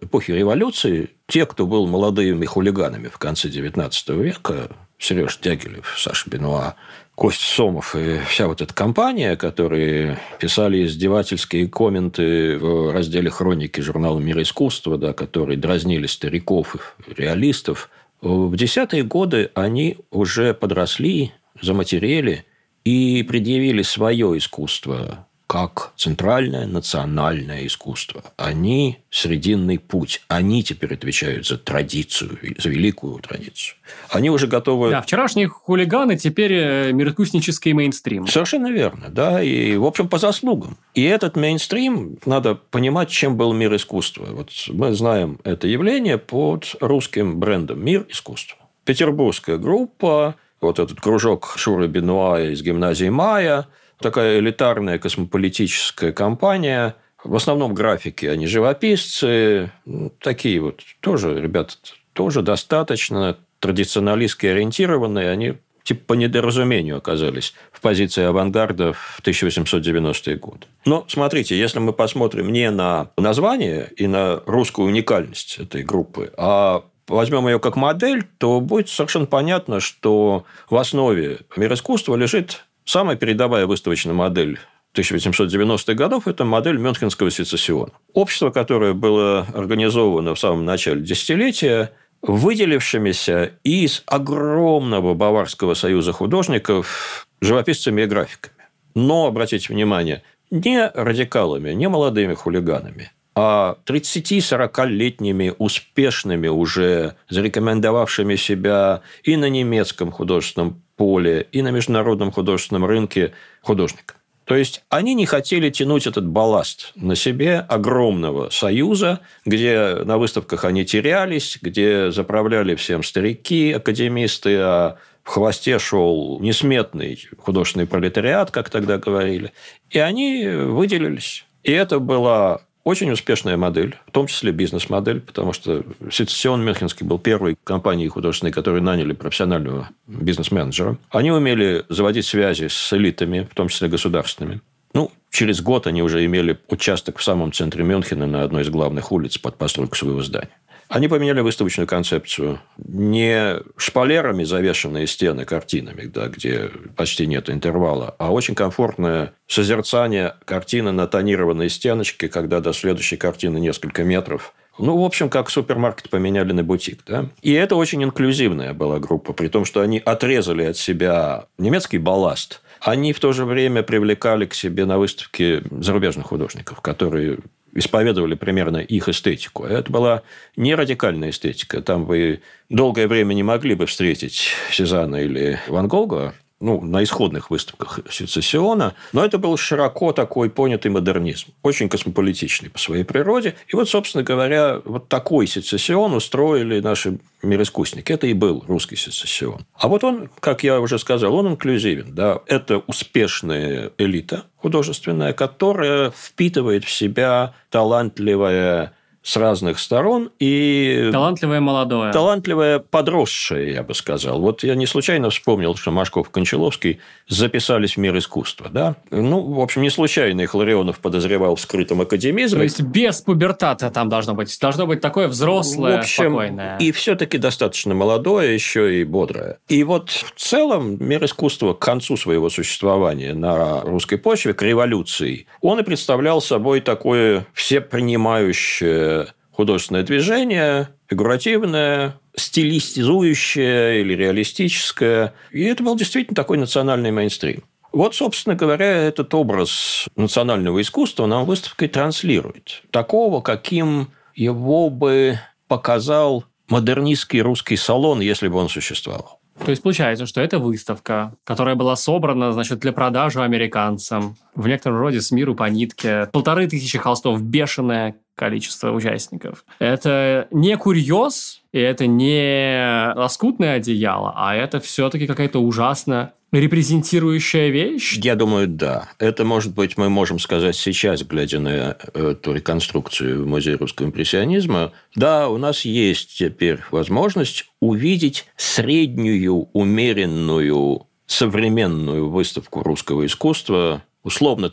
[0.00, 6.74] эпохе революции те, кто был молодыми хулиганами в конце XIX века, Сереж Дягилев, Саша Бенуа,
[7.14, 14.18] Кость Сомов и вся вот эта компания, которые писали издевательские комменты в разделе хроники журнала
[14.18, 22.44] «Мир искусства», да, которые дразнили стариков реалистов, в десятые годы они уже подросли, заматерели
[22.84, 28.22] и предъявили свое искусство как центральное национальное искусство.
[28.36, 30.22] Они срединный путь.
[30.28, 33.74] Они теперь отвечают за традицию, за великую традицию.
[34.10, 34.90] Они уже готовы...
[34.90, 38.28] Да, вчерашние хулиганы теперь э, миротвустнический мейнстрим.
[38.28, 39.42] Совершенно верно, да.
[39.42, 40.78] И, в общем, по заслугам.
[40.94, 44.26] И этот мейнстрим, надо понимать, чем был мир искусства.
[44.30, 48.56] Вот мы знаем это явление под русским брендом «Мир искусства».
[48.84, 53.66] Петербургская группа вот этот кружок Шуры Бенуа из гимназии Мая,
[53.98, 61.74] такая элитарная космополитическая компания, в основном графики, они живописцы, ну, такие вот тоже, ребята,
[62.12, 70.66] тоже достаточно традиционалистски ориентированные, они типа по недоразумению оказались в позиции авангарда в 1890-е годы.
[70.84, 76.84] Но смотрите, если мы посмотрим не на название и на русскую уникальность этой группы, а
[77.10, 83.16] возьмем ее как модель, то будет совершенно понятно, что в основе мира искусства лежит самая
[83.16, 84.58] передовая выставочная модель
[84.94, 87.92] 1890-х годов– это модель Мюнхенского сецессиона.
[88.12, 91.92] Общество, которое было организовано в самом начале десятилетия,
[92.22, 98.56] выделившимися из огромного Баварского союза художников живописцами и графиками.
[98.94, 109.48] Но, обратите внимание, не радикалами, не молодыми хулиганами, 30-40-летними успешными уже, зарекомендовавшими себя и на
[109.48, 114.16] немецком художественном поле, и на международном художественном рынке художникам.
[114.44, 120.64] То есть они не хотели тянуть этот балласт на себе огромного союза, где на выставках
[120.64, 128.70] они терялись, где заправляли всем старики, академисты, а в хвосте шел несметный художественный пролетариат, как
[128.70, 129.52] тогда говорили.
[129.88, 131.44] И они выделились.
[131.62, 137.18] И это была очень успешная модель, в том числе бизнес-модель, потому что Сецессион Мюнхенский был
[137.18, 140.98] первой компанией художественной, которые наняли профессионального бизнес-менеджера.
[141.10, 144.60] Они умели заводить связи с элитами, в том числе государственными.
[144.92, 149.12] Ну, через год они уже имели участок в самом центре Мюнхена на одной из главных
[149.12, 150.50] улиц под постройку своего здания.
[150.90, 152.58] Они поменяли выставочную концепцию.
[152.76, 160.90] Не шпалерами завешенные стены картинами, да, где почти нет интервала, а очень комфортное созерцание картины
[160.90, 164.52] на тонированной стеночке, когда до следующей картины несколько метров.
[164.80, 167.02] Ну, в общем, как супермаркет поменяли на бутик.
[167.06, 167.26] Да?
[167.40, 172.62] И это очень инклюзивная была группа, при том, что они отрезали от себя немецкий балласт–
[172.80, 177.38] они в то же время привлекали к себе на выставке зарубежных художников, которые
[177.74, 179.64] исповедовали примерно их эстетику.
[179.64, 180.22] Это была
[180.56, 181.80] не радикальная эстетика.
[181.82, 187.50] Там вы долгое время не могли бы встретить Сезанна или Ван Гога, ну, на исходных
[187.50, 193.56] выставках сецессиона, но это был широко такой понятый модернизм, очень космополитичный по своей природе.
[193.68, 198.12] И вот, собственно говоря, вот такой сецессион устроили наши мироискусники.
[198.12, 199.64] Это и был русский сецессион.
[199.74, 202.14] А вот он, как я уже сказал, он инклюзивен.
[202.14, 202.40] Да?
[202.46, 208.92] Это успешная элита художественная, которая впитывает в себя талантливое
[209.22, 211.10] с разных сторон и...
[211.12, 212.12] Талантливое молодое.
[212.12, 214.40] Талантливое подросшее, я бы сказал.
[214.40, 218.68] Вот я не случайно вспомнил, что Машков и Кончаловский записались в мир искусства.
[218.70, 218.96] Да?
[219.10, 222.58] Ну, в общем, не случайно их Ларионов подозревал в скрытом академизме.
[222.58, 224.56] То есть без пубертата там должно быть.
[224.60, 226.78] Должно быть такое взрослое, в общем, спокойное.
[226.78, 229.58] И все-таки достаточно молодое, еще и бодрое.
[229.68, 235.46] И вот в целом мир искусства к концу своего существования на русской почве, к революции,
[235.60, 239.19] он и представлял собой такое всепринимающее
[239.60, 245.34] художественное движение, фигуративное, стилистизующее или реалистическое.
[245.50, 247.64] И это был действительно такой национальный мейнстрим.
[247.92, 252.82] Вот, собственно говоря, этот образ национального искусства нам выставкой транслирует.
[252.90, 259.40] Такого, каким его бы показал модернистский русский салон, если бы он существовал.
[259.62, 265.00] То есть получается, что это выставка, которая была собрана, значит, для продажи американцам, в некотором
[265.00, 266.30] роде с миру по нитке.
[266.32, 269.66] Полторы тысячи холстов, бешеное количество участников.
[269.78, 278.16] Это не курьез, и это не лоскутное одеяло, а это все-таки какая-то ужасно репрезентирующая вещь?
[278.16, 279.10] Я думаю, да.
[279.18, 284.92] Это, может быть, мы можем сказать сейчас, глядя на эту реконструкцию в Музее русского импрессионизма.
[285.14, 294.70] Да, у нас есть теперь возможность увидеть среднюю, умеренную, современную выставку русского искусства, условно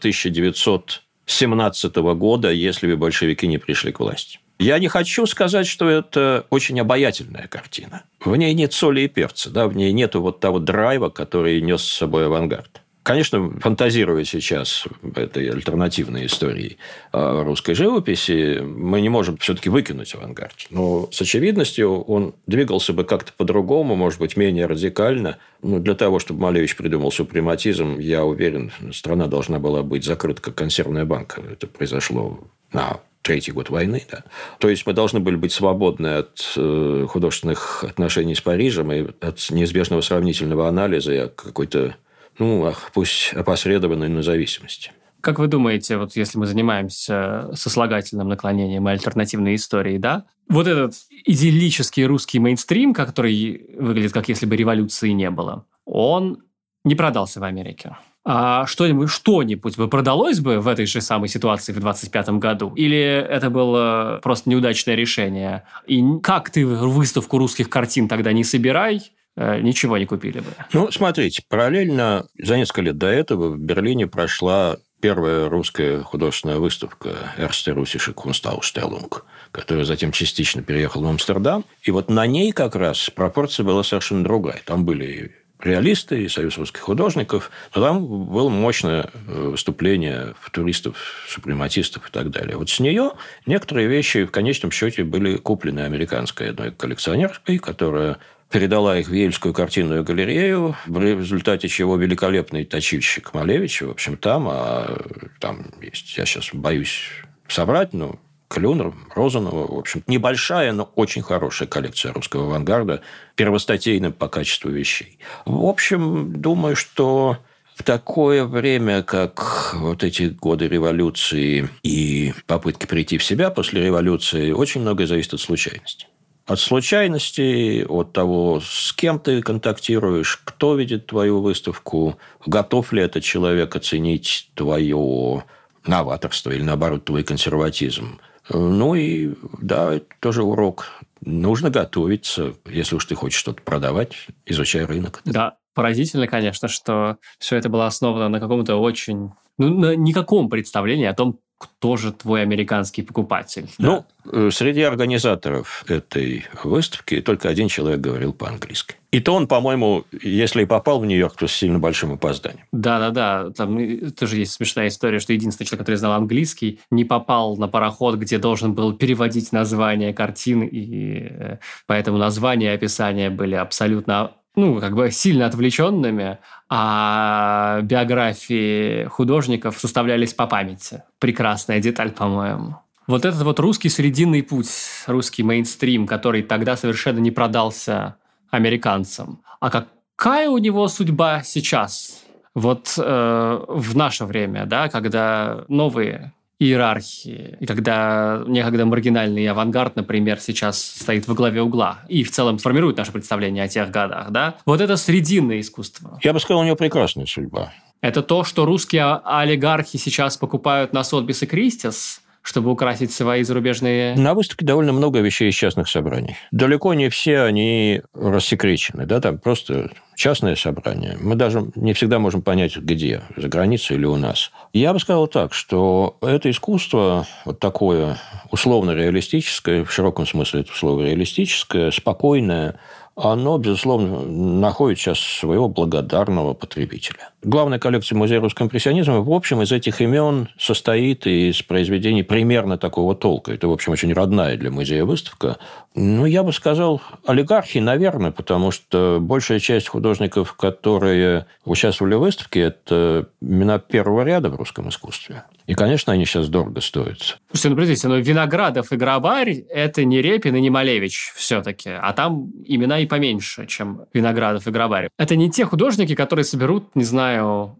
[1.27, 4.39] 1917 года, если бы большевики не пришли к власти.
[4.59, 8.03] Я не хочу сказать, что это очень обаятельная картина.
[8.19, 11.83] В ней нет соли и перца, да, в ней нет вот того драйва, который нес
[11.83, 12.81] с собой авангард.
[13.07, 14.83] Конечно, фантазируя сейчас
[15.15, 16.75] этой альтернативной истории
[17.13, 20.67] русской живописи, мы не можем все-таки выкинуть авангард.
[20.71, 25.37] Но с очевидностью он двигался бы как-то по-другому, может быть, менее радикально.
[25.61, 30.55] Но для того, чтобы Малевич придумал супрематизм, я уверен, страна должна была быть закрыта как
[30.55, 31.41] консервная банка.
[31.49, 32.41] Это произошло
[32.73, 34.03] на третий год войны.
[34.11, 34.25] Да.
[34.59, 39.49] То есть мы должны были быть свободны от э, художественных отношений с Парижем и от
[39.49, 41.95] неизбежного сравнительного анализа и какой-то,
[42.39, 44.91] ну, пусть опосредованной, но зависимости.
[45.21, 50.93] Как вы думаете, вот если мы занимаемся сослагательным наклонением и альтернативной историей, да, вот этот
[51.25, 56.43] идиллический русский мейнстрим, который выглядит как если бы революции не было, он
[56.83, 57.97] не продался в Америке
[58.29, 62.73] а что-нибудь, что-нибудь бы продалось бы в этой же самой ситуации в 25 году?
[62.75, 65.63] Или это было просто неудачное решение?
[65.85, 70.51] И как ты выставку русских картин тогда не собирай, ничего не купили бы.
[70.73, 77.09] Ну, смотрите, параллельно за несколько лет до этого в Берлине прошла первая русская художественная выставка
[77.37, 81.65] Erste Russische Kunstausstellung, которая затем частично переехала в Амстердам.
[81.83, 84.61] И вот на ней как раз пропорция была совершенно другая.
[84.65, 87.51] Там были реалисты и Союз русских художников.
[87.75, 90.97] Но там было мощное э, выступление футуристов,
[91.27, 92.57] супрематистов и так далее.
[92.57, 93.13] Вот с нее
[93.45, 98.17] некоторые вещи в конечном счете были куплены американской одной коллекционеркой, которая
[98.49, 104.47] передала их в Ельскую картинную галерею, в результате чего великолепный точильщик Малевич, в общем, там,
[104.49, 105.01] а
[105.39, 107.09] там есть, я сейчас боюсь
[107.47, 109.67] собрать, но Клюнер, Розанова.
[109.73, 113.01] В общем, небольшая, но очень хорошая коллекция русского авангарда,
[113.35, 115.19] первостатейным по качеству вещей.
[115.45, 117.37] В общем, думаю, что
[117.75, 124.51] в такое время, как вот эти годы революции и попытки прийти в себя после революции,
[124.51, 126.06] очень многое зависит от случайности.
[126.47, 133.23] От случайности, от того, с кем ты контактируешь, кто видит твою выставку, готов ли этот
[133.23, 135.43] человек оценить твое
[135.85, 138.19] новаторство или, наоборот, твой консерватизм.
[138.49, 140.87] Ну и да, это тоже урок.
[141.19, 144.13] Нужно готовиться, если уж ты хочешь что-то продавать,
[144.45, 145.21] изучай рынок.
[145.25, 149.31] Да, поразительно, конечно, что все это было основано на каком-то очень...
[149.57, 153.69] Ну, на никаком представлении о том, кто же твой американский покупатель.
[153.79, 154.51] Ну, да?
[154.51, 158.95] среди организаторов этой выставки только один человек говорил по-английски.
[159.11, 162.65] И то он, по-моему, если и попал в Нью-Йорк, то с сильно большим опозданием.
[162.71, 163.51] Да-да-да.
[163.51, 163.79] Там
[164.11, 168.37] тоже есть смешная история, что единственный человек, который знал английский, не попал на пароход, где
[168.37, 174.95] должен был переводить название картин, и э, поэтому названия и описания были абсолютно ну, как
[174.95, 181.03] бы сильно отвлеченными, а биографии художников составлялись по памяти.
[181.19, 182.77] Прекрасная деталь, по-моему.
[183.05, 184.67] Вот этот вот русский срединный путь,
[185.05, 188.17] русский мейнстрим, который тогда совершенно не продался
[188.49, 189.41] американцам.
[189.59, 192.23] А какая у него судьба сейчас?
[192.55, 197.57] Вот э, в наше время, да, когда новые иерархии.
[197.59, 202.97] И когда некогда маргинальный авангард, например, сейчас стоит во главе угла и в целом формирует
[202.97, 204.55] наше представление о тех годах, да?
[204.65, 206.19] Вот это срединное искусство.
[206.23, 207.73] Я бы сказал, у него прекрасная судьба.
[208.01, 214.15] Это то, что русские олигархи сейчас покупают на Сотбис и Кристис, чтобы украсить свои зарубежные...
[214.15, 216.37] На выставке довольно много вещей из частных собраний.
[216.51, 221.15] Далеко не все они рассекречены, да, там просто частное собрание.
[221.21, 224.51] Мы даже не всегда можем понять, где, за границей или у нас.
[224.73, 228.17] Я бы сказал так, что это искусство вот такое
[228.51, 232.79] условно-реалистическое, в широком смысле это слово реалистическое, спокойное,
[233.15, 237.29] оно, безусловно, находит сейчас своего благодарного потребителя.
[237.47, 243.15] Главная коллекция Музея русского импрессионизма, в общем, из этих имен состоит из произведений примерно такого
[243.15, 243.53] толка.
[243.53, 245.55] Это, в общем, очень родная для музея выставка.
[245.95, 252.59] Ну, я бы сказал, олигархи, наверное, потому что большая часть художников, которые участвовали в выставке,
[252.59, 255.43] это имена первого ряда в русском искусстве.
[255.67, 257.39] И, конечно, они сейчас дорого стоят.
[257.51, 262.11] Слушайте, ну, подождите, но Виноградов и Грабарь– это не Репин и не Малевич все-таки, а
[262.13, 265.09] там имена и поменьше, чем Виноградов и Грабарь.
[265.17, 267.36] Это не те художники, которые соберут, не знаю,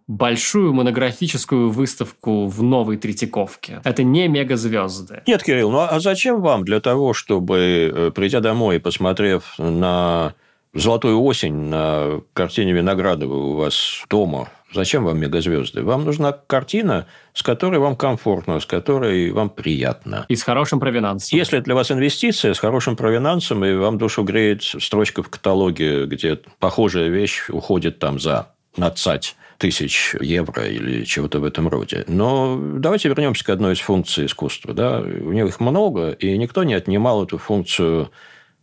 [0.08, 3.82] большую монографическую выставку в новой Третьяковке.
[3.84, 5.24] Это не мегазвезды.
[5.28, 10.34] Нет, Кирилл, ну а зачем вам для того, чтобы, э, придя домой и посмотрев на
[10.74, 15.82] «Золотую осень» на картине Виноградова у вас дома Зачем вам мегазвезды?
[15.82, 20.26] Вам нужна картина, с которой вам комфортно, с которой вам приятно.
[20.28, 21.38] И с хорошим провинансом.
[21.38, 26.40] Если для вас инвестиция с хорошим провинансом, и вам душу греет строчка в каталоге, где
[26.60, 28.48] похожая вещь уходит там за
[28.78, 32.04] надцать тысяч евро или чего-то в этом роде.
[32.08, 34.74] Но давайте вернемся к одной из функций искусства.
[34.74, 35.00] Да?
[35.00, 38.12] У них их много, и никто не отнимал эту функцию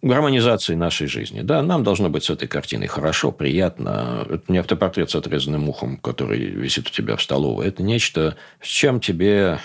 [0.03, 1.41] гармонизации нашей жизни.
[1.41, 4.27] Да, нам должно быть с этой картиной хорошо, приятно.
[4.29, 7.67] Это не автопортрет с отрезанным ухом, который висит у тебя в столовой.
[7.67, 9.59] Это нечто, с чем тебе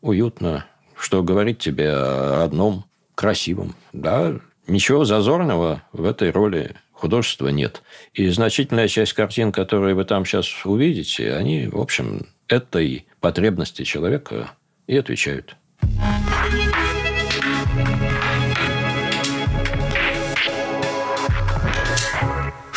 [0.00, 0.64] уютно,
[0.98, 2.84] что говорит тебе о одном
[3.14, 3.74] красивом.
[3.92, 4.34] Да,
[4.66, 7.82] ничего зазорного в этой роли художества нет.
[8.14, 14.52] И значительная часть картин, которые вы там сейчас увидите, они, в общем, этой потребности человека
[14.86, 15.56] и отвечают.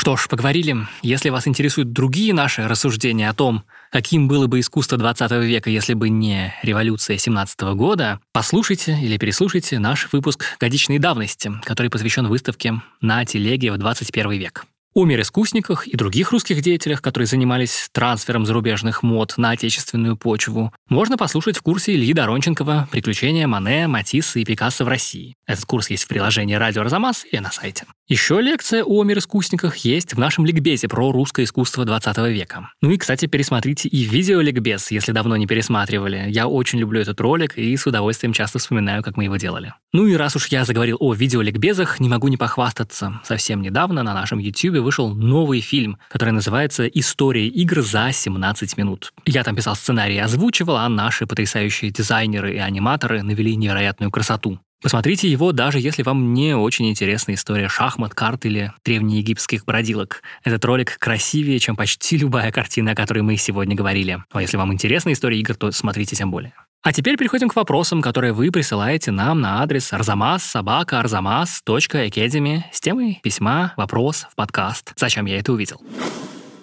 [0.05, 0.77] Что ж, поговорили.
[1.01, 5.95] Если вас интересуют другие наши рассуждения о том, каким было бы искусство 20 века, если
[5.95, 12.83] бы не революция 17 года, послушайте или переслушайте наш выпуск годичной давности, который посвящен выставке
[13.01, 14.67] «На телеге в 21 век».
[14.93, 21.17] О мироискусниках и других русских деятелях, которые занимались трансфером зарубежных мод на отечественную почву, можно
[21.17, 25.35] послушать в курсе Ильи Доронченкова «Приключения Мане, Матисса и Пикассо в России».
[25.47, 27.85] Этот курс есть в приложении «Радио Арзамас» и на сайте.
[28.07, 32.69] Еще лекция о мироискусниках есть в нашем ликбезе про русское искусство 20 века.
[32.79, 36.25] Ну и, кстати, пересмотрите и видеоликбез, если давно не пересматривали.
[36.27, 39.73] Я очень люблю этот ролик и с удовольствием часто вспоминаю, как мы его делали.
[39.91, 43.21] Ну и раз уж я заговорил о видеоликбезах, не могу не похвастаться.
[43.23, 49.13] Совсем недавно на нашем YouTube вышел новый фильм, который называется «История игр за 17 минут».
[49.25, 54.59] Я там писал сценарий и озвучивал, а наши потрясающие дизайнеры и аниматоры навели невероятную красоту.
[54.85, 60.21] Посмотрите его, даже если вам не очень интересна история шахмат, карт или древнеегипетских бродилок.
[60.43, 64.23] Этот ролик красивее, чем почти любая картина, о которой мы сегодня говорили.
[64.31, 66.53] А если вам интересна история игр, то смотрите тем более.
[66.83, 73.73] А теперь переходим к вопросам, которые вы присылаете нам на адрес arzamas.arzamas.academy с темой письма,
[73.77, 74.93] вопрос в подкаст.
[74.95, 75.81] Зачем я это увидел?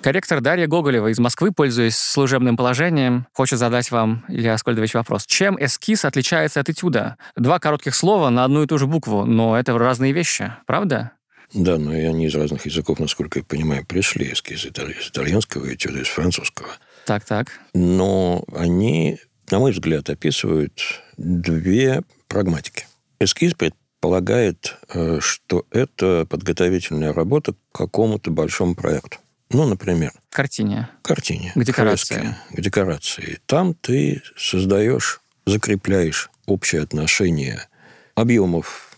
[0.02, 5.24] Корректор Дарья Гоголева из Москвы, пользуясь служебным положением, хочет задать вам, Илья Аскольдович, вопрос.
[5.26, 7.16] Чем эскиз отличается от этюда?
[7.36, 11.12] Два коротких слова на одну и ту же букву, но это разные вещи, правда?
[11.54, 16.00] Да, но и они из разных языков, насколько я понимаю, пришли эскизы из итальянского этюда,
[16.00, 16.68] из французского.
[17.06, 17.52] Так, так.
[17.72, 19.20] Но они,
[19.52, 20.82] на мой взгляд, описывают
[21.16, 22.86] две прагматики.
[23.20, 29.18] Эскиз предполагает, э, что это подготовительная работа к какому-то большому проекту.
[29.52, 30.12] Ну, например.
[30.30, 30.88] Картине.
[31.02, 31.52] Картине.
[31.54, 32.14] К декорации.
[32.14, 33.40] Фрески, к декорации.
[33.46, 37.66] Там ты создаешь, закрепляешь общее отношение
[38.14, 38.96] объемов,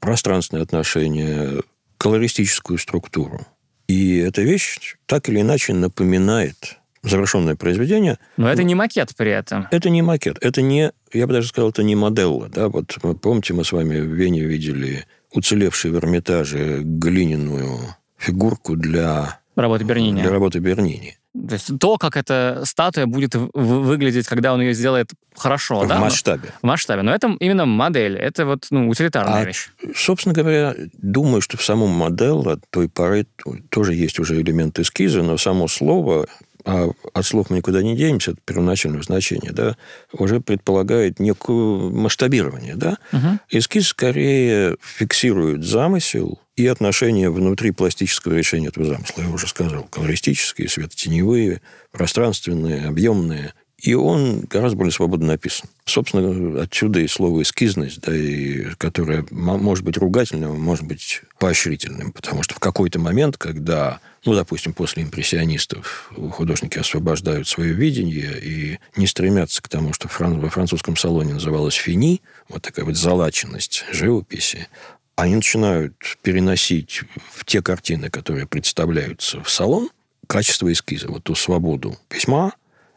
[0.00, 1.62] пространственные отношения,
[1.98, 3.46] колористическую структуру.
[3.88, 8.18] И эта вещь так или иначе напоминает завершенное произведение.
[8.36, 9.68] Но это не макет при этом.
[9.70, 10.38] Это не макет.
[10.40, 12.48] Это не, я бы даже сказал, это не моделла.
[12.48, 12.68] Да?
[12.68, 19.84] Вот помните, мы с вами в Вене видели уцелевшие в Эрмитаже глиняную фигурку для Работы
[19.84, 20.20] Бернини.
[20.20, 21.16] Для работы Бернини.
[21.48, 25.96] То есть то, как эта статуя будет выглядеть, когда он ее сделает хорошо, в да?
[25.96, 26.48] В масштабе.
[26.60, 27.02] В масштабе.
[27.02, 29.70] Но это именно модель, это вот ну, утилитарная а, вещь.
[29.94, 33.26] Собственно говоря, думаю, что в самом модель от той поры
[33.70, 36.26] тоже есть уже элемент эскиза, но само слово
[36.66, 39.76] а от слов мы никуда не денемся, это первоначальное значение, да,
[40.12, 42.98] уже предполагает некое масштабирование, да.
[43.12, 43.38] Угу.
[43.50, 49.22] Эскиз скорее фиксирует замысел и отношения внутри пластического решения этого замысла.
[49.22, 51.60] Я уже сказал, колористические, светотеневые,
[51.92, 53.54] пространственные, объемные.
[53.86, 55.70] И он гораздо более свободно написан.
[55.84, 62.42] Собственно, отсюда и слово «эскизность», да, и, которое может быть ругательным, может быть поощрительным, потому
[62.42, 69.06] что в какой-то момент, когда, ну, допустим, после импрессионистов художники освобождают свое видение и не
[69.06, 74.66] стремятся к тому, что во французском салоне называлось «фини», вот такая вот залаченность живописи,
[75.14, 79.90] они начинают переносить в те картины, которые представляются в салон,
[80.26, 82.52] качество эскиза, вот ту свободу письма,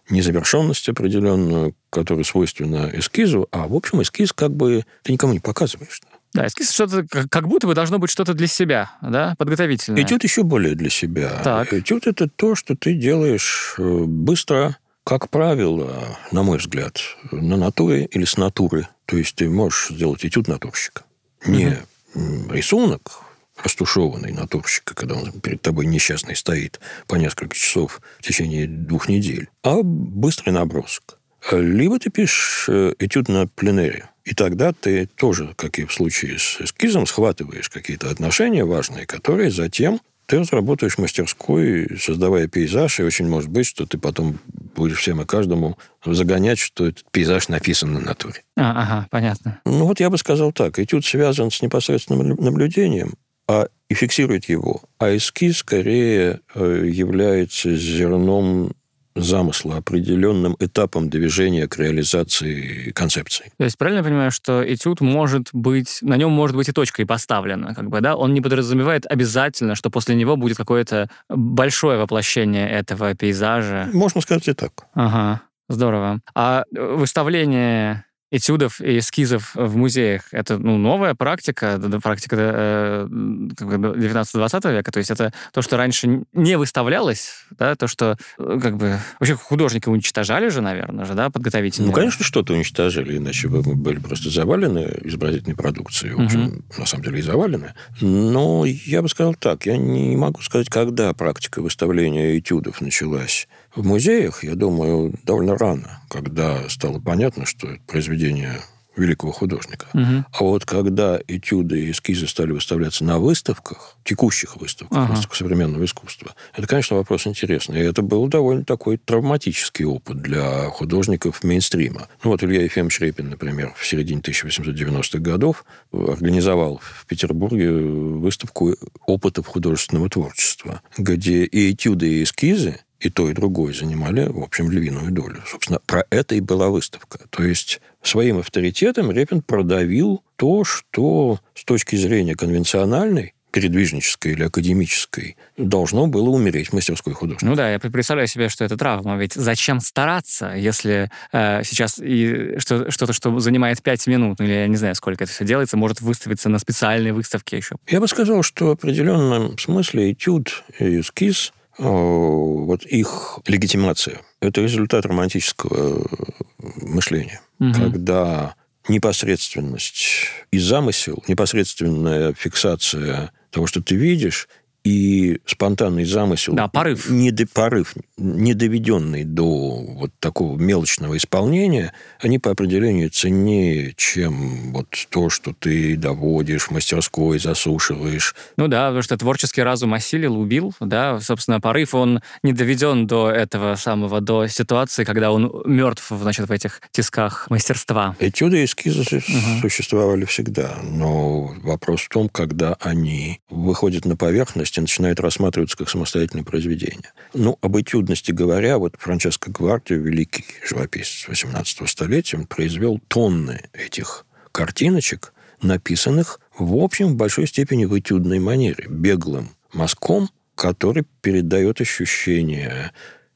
[0.10, 6.02] незавершенность определенную, которая свойственна эскизу, а, в общем, эскиз как бы ты никому не показываешь.
[6.34, 10.04] Да, эскиз что-то, как будто бы должно быть что-то для себя, да, подготовительное.
[10.04, 11.42] Этюд еще более для себя.
[11.44, 11.74] Так.
[11.74, 17.00] Этюд– это то, что ты делаешь э, быстро, как правило, на мой взгляд,
[17.32, 18.88] на натуре или с натуры.
[19.06, 21.04] То есть ты можешь сделать этюд натурщика.
[21.48, 21.80] Не
[22.14, 22.54] угу.
[22.54, 23.24] рисунок,
[23.64, 29.50] растушеванный натурщика, когда он перед тобой несчастный стоит по несколько часов в течение двух недель,
[29.64, 31.18] а быстрый набросок.
[31.52, 36.38] Либо ты пишешь э, этюд на пленере, и тогда ты тоже, как и в случае
[36.38, 43.04] с эскизом, схватываешь какие-то отношения важные, которые затем ты разработаешь в мастерской, создавая пейзаж, и
[43.04, 44.38] очень может быть, что ты потом
[44.76, 48.44] будешь всем и каждому загонять, что этот пейзаж написан на натуре.
[48.56, 49.60] А, ага, понятно.
[49.66, 53.16] Ну вот я бы сказал так, этюд связан с непосредственным наблюдением,
[53.50, 54.82] а и фиксирует его.
[55.00, 58.74] А эскиз скорее э, является зерном
[59.16, 63.52] замысла, определенным этапом движения к реализации концепции.
[63.58, 67.06] То есть правильно я понимаю, что этюд может быть, на нем может быть и точкой
[67.06, 68.16] поставлена, как бы, да?
[68.16, 73.90] Он не подразумевает обязательно, что после него будет какое-то большое воплощение этого пейзажа.
[73.94, 74.86] Можно сказать и так.
[74.94, 76.22] Ага, здорово.
[76.36, 80.24] А выставление этюдов и эскизов в музеях.
[80.32, 84.92] Это ну, новая практика, практика э, 19-20 века.
[84.92, 89.36] То есть это то, что раньше не выставлялось, да, то, что э, как бы вообще
[89.36, 91.90] художники уничтожали же, наверное, же, да, подготовительные.
[91.90, 96.14] Ну, конечно, что-то уничтожили, иначе бы мы были просто завалены изобразительной продукцией.
[96.14, 96.64] В общем, угу.
[96.78, 97.74] на самом деле и завалены.
[98.02, 103.48] Но я бы сказал так, я не могу сказать, когда практика выставления этюдов началась
[103.80, 108.60] в музеях, я думаю, довольно рано, когда стало понятно, что это произведение
[108.96, 109.88] великого художника.
[109.94, 110.26] Угу.
[110.32, 115.12] А вот когда этюды и эскизы стали выставляться на выставках, текущих выставках, ага.
[115.12, 117.80] выставках современного искусства, это, конечно, вопрос интересный.
[117.80, 122.10] И это был довольно такой травматический опыт для художников мейнстрима.
[122.24, 125.64] Ну вот Илья Ефимович Репин, например, в середине 1890-х годов
[125.94, 128.76] организовал в Петербурге выставку
[129.06, 134.72] опытов художественного творчества, где и этюды, и эскизы и то, и другое занимали, в общем,
[134.72, 135.42] львиную долю.
[135.48, 137.20] Собственно, про это и была выставка.
[137.30, 145.36] То есть своим авторитетом Репин продавил то, что с точки зрения конвенциональной передвижнической или академической,
[145.58, 147.46] должно было умереть в мастерской художника.
[147.46, 149.18] Ну да, я представляю себе, что это травма.
[149.18, 154.54] Ведь зачем стараться, если э, сейчас и что, что-то, что занимает пять минут, ну или
[154.54, 157.76] я не знаю, сколько это все делается, может выставиться на специальной выставке еще?
[157.88, 161.52] Я бы сказал, что в определенном смысле этюд и эскиз
[161.88, 167.74] вот их легитимация– это результат романтического э, мышления, угу.
[167.74, 168.56] когда
[168.88, 174.48] непосредственность и замысел, непосредственная фиксация того, что ты видишь,
[174.90, 176.54] и спонтанный замысел...
[176.54, 177.10] Да, порыв.
[177.10, 184.88] Не, порыв, не доведенный до вот такого мелочного исполнения, они по определению ценнее, чем вот
[185.10, 188.36] то, что ты доводишь в мастерской, засушиваешь.
[188.58, 193.30] Ну да, потому что творческий разум осилил, убил, да, собственно, порыв, он не доведен до
[193.30, 198.16] этого самого, до ситуации, когда он мертв, значит, в этих тисках мастерства.
[198.20, 199.62] Этюды и эскизы угу.
[199.62, 205.90] существовали всегда, но вопрос в том, когда они выходят на поверхность, и начинает рассматриваться как
[205.90, 207.14] самостоятельное произведение.
[207.34, 214.26] Ну, об этюдности говоря, вот Франческо Гвардио, великий живописец 18 столетия, он произвел тонны этих
[214.52, 222.92] картиночек, написанных, в общем, в большой степени в этюдной манере, беглым мазком, который передает ощущение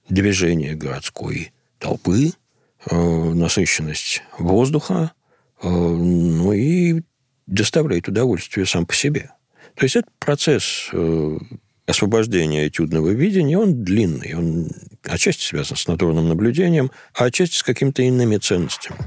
[0.09, 2.31] движения городской толпы,
[2.89, 5.11] э, насыщенность воздуха,
[5.61, 7.03] э, ну и
[7.45, 9.31] доставляет удовольствие сам по себе.
[9.75, 11.37] То есть это процесс э,
[11.85, 14.69] освобождения этюдного видения, он длинный, он
[15.03, 18.97] отчасти связан с натурным наблюдением, а отчасти с какими-то иными ценностями.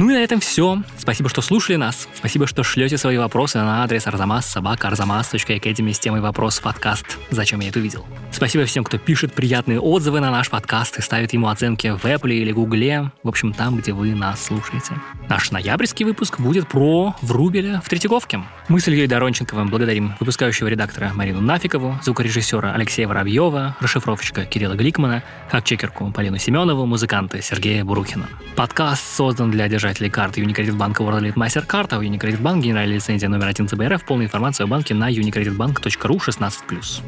[0.00, 0.82] Ну и на этом все.
[0.96, 2.08] Спасибо, что слушали нас.
[2.14, 7.60] Спасибо, что шлете свои вопросы на адрес arzamas собака arzamas.academy с темой вопрос подкаст «Зачем
[7.60, 8.06] я это увидел?».
[8.32, 12.32] Спасибо всем, кто пишет приятные отзывы на наш подкаст и ставит ему оценки в Apple
[12.32, 14.94] или Гугле, в общем, там, где вы нас слушаете.
[15.28, 18.40] Наш ноябрьский выпуск будет про Врубеля в Третьяковке.
[18.68, 25.22] Мы с Ильей Доронченковым благодарим выпускающего редактора Марину Нафикову, звукорежиссера Алексея Воробьева, расшифровщика Кирилла Гликмана,
[25.50, 28.28] фактчекерку Полину Семенову, музыканта Сергея Бурухина.
[28.56, 32.96] Подкаст подкаст создан для держателей карты Unicredit Bank WorldLead MasterCard, а у Unicredit Bank генеральная
[32.96, 34.04] лицензия номер 1 ЦБРФ.
[34.04, 37.02] Полная информация о банке на unicreditbank.ru 16+.